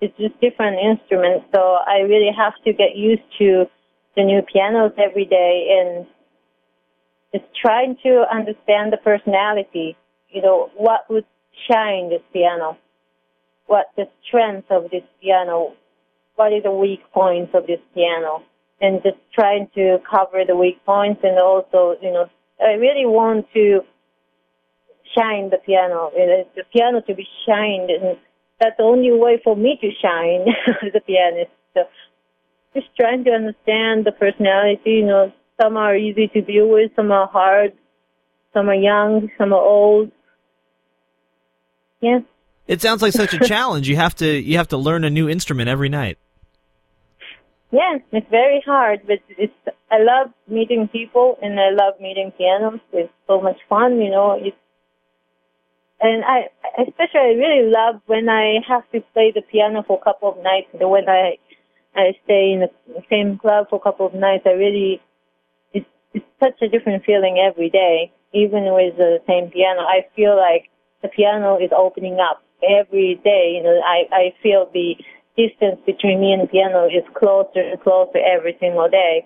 It's 0.00 0.16
just 0.16 0.40
different 0.40 0.78
instruments. 0.78 1.46
So 1.54 1.60
I 1.86 1.98
really 2.00 2.30
have 2.34 2.54
to 2.64 2.72
get 2.72 2.96
used 2.96 3.22
to 3.38 3.66
the 4.16 4.24
new 4.24 4.42
pianos 4.42 4.92
every 4.98 5.26
day 5.26 5.78
and 5.78 6.06
just 7.32 7.44
trying 7.60 7.96
to 8.02 8.24
understand 8.32 8.92
the 8.92 8.96
personality. 8.96 9.96
You 10.30 10.42
know, 10.42 10.70
what 10.76 11.08
would 11.10 11.26
shine 11.70 12.10
this 12.10 12.22
piano? 12.32 12.78
What 13.66 13.86
the 13.96 14.08
strength 14.26 14.70
of 14.70 14.90
this 14.90 15.02
piano? 15.20 15.74
What 16.36 16.52
is 16.52 16.62
the 16.62 16.70
weak 16.70 17.00
points 17.12 17.52
of 17.54 17.66
this 17.66 17.80
piano? 17.94 18.42
And 18.80 19.02
just 19.02 19.16
trying 19.34 19.68
to 19.74 19.98
cover 20.08 20.44
the 20.46 20.56
weak 20.56 20.84
points 20.84 21.20
and 21.22 21.38
also, 21.38 21.96
you 22.02 22.12
know, 22.12 22.26
I 22.60 22.72
really 22.72 23.06
want 23.06 23.46
to 23.54 23.80
shine 25.16 25.50
the 25.50 25.58
piano. 25.64 26.10
The 26.14 26.62
piano 26.72 27.00
to 27.00 27.14
be 27.14 27.26
shined, 27.46 27.90
and 27.90 28.18
that's 28.60 28.76
the 28.76 28.84
only 28.84 29.12
way 29.12 29.40
for 29.42 29.56
me 29.56 29.78
to 29.80 29.90
shine 30.00 30.46
as 30.82 30.92
a 30.94 31.00
pianist. 31.00 31.50
So 31.74 31.84
just 32.76 32.94
trying 32.96 33.24
to 33.24 33.30
understand 33.30 34.04
the 34.04 34.12
personality. 34.12 35.00
You 35.00 35.06
know, 35.06 35.32
some 35.60 35.76
are 35.76 35.96
easy 35.96 36.28
to 36.28 36.42
deal 36.42 36.68
with, 36.68 36.92
some 36.94 37.10
are 37.10 37.26
hard, 37.26 37.72
some 38.52 38.68
are 38.68 38.74
young, 38.74 39.30
some 39.38 39.52
are 39.52 39.60
old. 39.60 40.12
Yeah. 42.00 42.20
It 42.66 42.82
sounds 42.82 43.00
like 43.00 43.12
such 43.12 43.32
a 43.32 43.38
challenge. 43.54 43.88
You 43.88 43.96
have 43.96 44.14
to 44.16 44.26
you 44.26 44.58
have 44.58 44.68
to 44.68 44.76
learn 44.76 45.04
a 45.04 45.10
new 45.10 45.28
instrument 45.28 45.68
every 45.68 45.88
night. 45.88 46.18
Yeah, 47.72 47.98
it's 48.12 48.30
very 48.30 48.62
hard, 48.64 49.00
but 49.06 49.18
it's 49.28 49.52
I 49.90 49.98
love 49.98 50.32
meeting 50.48 50.88
people 50.88 51.38
and 51.42 51.58
I 51.58 51.70
love 51.70 51.94
meeting 52.00 52.32
pianos. 52.36 52.80
It's 52.92 53.12
so 53.26 53.40
much 53.40 53.58
fun, 53.68 54.00
you 54.00 54.10
know. 54.10 54.38
It's 54.40 54.56
and 56.00 56.24
I 56.24 56.48
especially 56.78 57.20
I 57.20 57.34
really 57.44 57.70
love 57.70 58.02
when 58.06 58.28
I 58.28 58.60
have 58.68 58.82
to 58.92 59.00
play 59.14 59.32
the 59.34 59.42
piano 59.42 59.82
for 59.86 59.98
a 59.98 60.04
couple 60.04 60.28
of 60.30 60.42
nights. 60.42 60.68
When 60.72 61.08
I 61.08 61.38
I 61.96 62.12
stay 62.24 62.52
in 62.52 62.60
the 62.60 63.02
same 63.08 63.38
club 63.38 63.68
for 63.70 63.76
a 63.76 63.80
couple 63.80 64.06
of 64.06 64.14
nights, 64.14 64.44
I 64.46 64.50
really 64.50 65.00
it's 65.72 65.86
it's 66.12 66.26
such 66.40 66.60
a 66.62 66.68
different 66.68 67.04
feeling 67.04 67.38
every 67.38 67.70
day. 67.70 68.12
Even 68.32 68.64
with 68.74 68.96
the 68.96 69.18
same 69.26 69.50
piano, 69.50 69.80
I 69.80 70.06
feel 70.14 70.36
like 70.36 70.68
the 71.02 71.08
piano 71.08 71.56
is 71.56 71.70
opening 71.74 72.18
up 72.20 72.42
every 72.62 73.20
day. 73.24 73.56
You 73.56 73.62
know, 73.62 73.80
I 73.80 74.04
I 74.12 74.34
feel 74.42 74.68
the 74.72 74.94
distance 75.36 75.80
between 75.86 76.20
me 76.20 76.32
and 76.32 76.42
the 76.42 76.48
piano 76.48 76.86
is 76.86 77.04
closer 77.14 77.60
and 77.60 77.80
closer 77.80 78.18
every 78.18 78.56
single 78.60 78.88
day. 78.88 79.24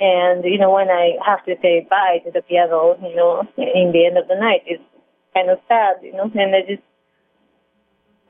And 0.00 0.44
you 0.44 0.58
know, 0.58 0.70
when 0.72 0.88
I 0.90 1.14
have 1.24 1.44
to 1.46 1.54
say 1.62 1.86
bye 1.88 2.18
to 2.24 2.30
the 2.30 2.42
piano, 2.42 2.98
you 3.02 3.14
know, 3.14 3.46
in 3.56 3.92
the 3.92 4.06
end 4.06 4.18
of 4.18 4.26
the 4.28 4.34
night, 4.34 4.62
it's 4.66 4.82
kind 5.34 5.50
of 5.50 5.58
sad, 5.68 5.96
you 6.02 6.12
know, 6.12 6.30
and 6.34 6.54
I 6.54 6.60
just, 6.68 6.82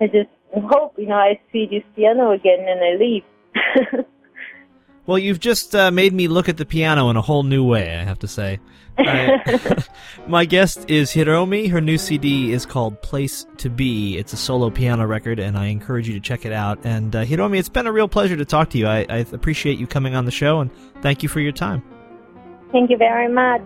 I 0.02 0.06
just 0.06 0.30
hope, 0.52 0.94
you 0.98 1.06
know, 1.06 1.14
I 1.14 1.40
see 1.52 1.66
this 1.70 1.84
piano 1.94 2.32
again 2.32 2.58
and 2.68 2.80
I 2.80 2.96
leave. 2.98 4.04
well, 5.06 5.18
you've 5.18 5.38
just 5.38 5.74
uh, 5.76 5.92
made 5.92 6.12
me 6.12 6.26
look 6.26 6.48
at 6.48 6.56
the 6.56 6.64
piano 6.64 7.08
in 7.10 7.16
a 7.16 7.22
whole 7.22 7.44
new 7.44 7.64
way, 7.64 7.96
I 7.96 8.02
have 8.02 8.18
to 8.20 8.28
say. 8.28 8.58
my 10.26 10.44
guest 10.44 10.90
is 10.90 11.12
Hiromi. 11.12 11.70
Her 11.70 11.80
new 11.80 11.96
CD 11.98 12.52
is 12.52 12.66
called 12.66 13.00
Place 13.00 13.46
to 13.58 13.70
Be. 13.70 14.18
It's 14.18 14.32
a 14.32 14.36
solo 14.36 14.70
piano 14.70 15.06
record, 15.06 15.38
and 15.38 15.56
I 15.56 15.66
encourage 15.66 16.08
you 16.08 16.14
to 16.14 16.20
check 16.20 16.44
it 16.44 16.52
out. 16.52 16.80
And 16.84 17.14
uh, 17.14 17.24
Hiromi, 17.24 17.58
it's 17.58 17.68
been 17.68 17.86
a 17.86 17.92
real 17.92 18.08
pleasure 18.08 18.36
to 18.36 18.44
talk 18.44 18.70
to 18.70 18.78
you. 18.78 18.86
I, 18.86 19.06
I 19.08 19.18
appreciate 19.32 19.78
you 19.78 19.86
coming 19.86 20.16
on 20.16 20.24
the 20.24 20.32
show, 20.32 20.60
and 20.60 20.70
thank 21.00 21.22
you 21.22 21.28
for 21.28 21.40
your 21.40 21.52
time. 21.52 21.82
Thank 22.72 22.90
you 22.90 22.96
very 22.96 23.28
much. 23.28 23.62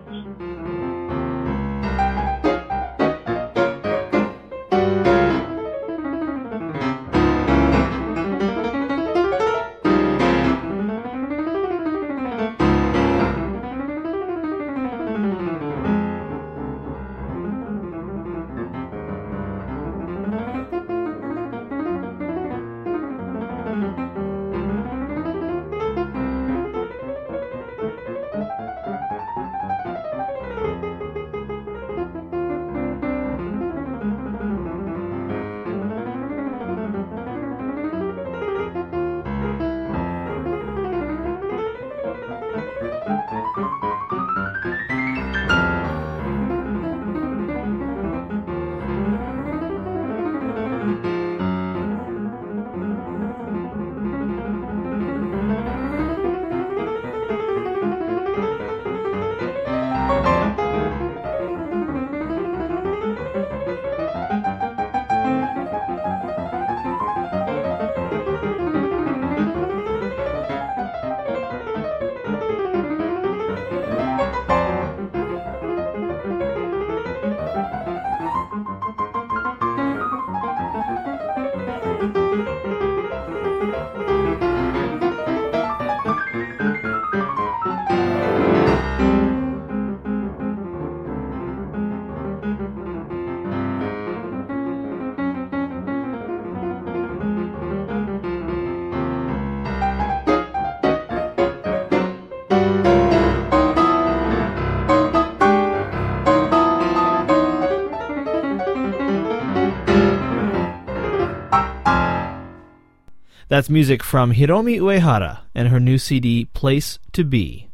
That's 113.57 113.71
music 113.71 114.03
from 114.03 114.35
Hiromi 114.35 114.79
Uehara 114.79 115.39
and 115.55 115.69
her 115.69 115.79
new 115.79 115.97
CD, 115.97 116.45
Place 116.45 116.99
to 117.11 117.23
Be. 117.23 117.69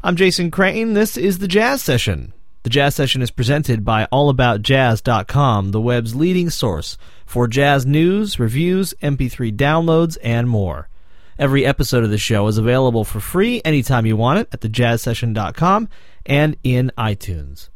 I'm 0.00 0.14
Jason 0.14 0.52
Crane. 0.52 0.92
This 0.92 1.16
is 1.16 1.38
the 1.38 1.48
Jazz 1.48 1.82
Session. 1.82 2.32
The 2.62 2.70
Jazz 2.70 2.94
Session 2.94 3.20
is 3.20 3.32
presented 3.32 3.84
by 3.84 4.06
AllAboutJazz.com, 4.12 5.72
the 5.72 5.80
web's 5.80 6.14
leading 6.14 6.50
source 6.50 6.96
for 7.26 7.48
jazz 7.48 7.84
news, 7.84 8.38
reviews, 8.38 8.94
MP3 9.02 9.56
downloads, 9.56 10.18
and 10.22 10.48
more. 10.48 10.88
Every 11.36 11.66
episode 11.66 12.04
of 12.04 12.10
the 12.10 12.16
show 12.16 12.46
is 12.46 12.56
available 12.56 13.02
for 13.02 13.18
free 13.18 13.60
anytime 13.64 14.06
you 14.06 14.16
want 14.16 14.38
it 14.38 14.48
at 14.52 14.60
thejazzsession.com 14.60 15.88
and 16.26 16.56
in 16.62 16.92
iTunes. 16.96 17.70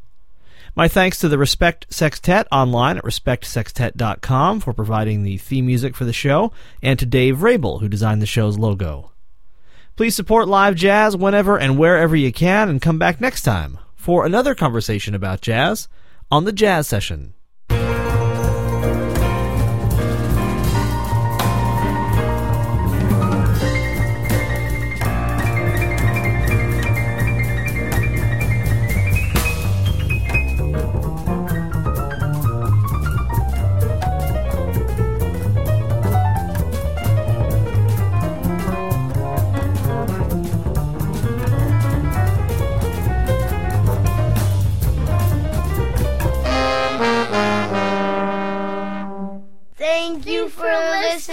My 0.78 0.86
thanks 0.86 1.18
to 1.18 1.28
the 1.28 1.38
Respect 1.38 1.86
Sextet 1.90 2.46
online 2.52 2.98
at 2.98 3.02
respectsextet.com 3.02 4.60
for 4.60 4.72
providing 4.72 5.24
the 5.24 5.36
theme 5.36 5.66
music 5.66 5.96
for 5.96 6.04
the 6.04 6.12
show, 6.12 6.52
and 6.80 6.96
to 7.00 7.04
Dave 7.04 7.42
Rabel, 7.42 7.80
who 7.80 7.88
designed 7.88 8.22
the 8.22 8.26
show's 8.26 8.60
logo. 8.60 9.10
Please 9.96 10.14
support 10.14 10.46
live 10.46 10.76
jazz 10.76 11.16
whenever 11.16 11.58
and 11.58 11.80
wherever 11.80 12.14
you 12.14 12.32
can, 12.32 12.68
and 12.68 12.80
come 12.80 12.96
back 12.96 13.20
next 13.20 13.42
time 13.42 13.80
for 13.96 14.24
another 14.24 14.54
conversation 14.54 15.16
about 15.16 15.40
jazz 15.40 15.88
on 16.30 16.44
the 16.44 16.52
Jazz 16.52 16.86
Session. 16.86 17.34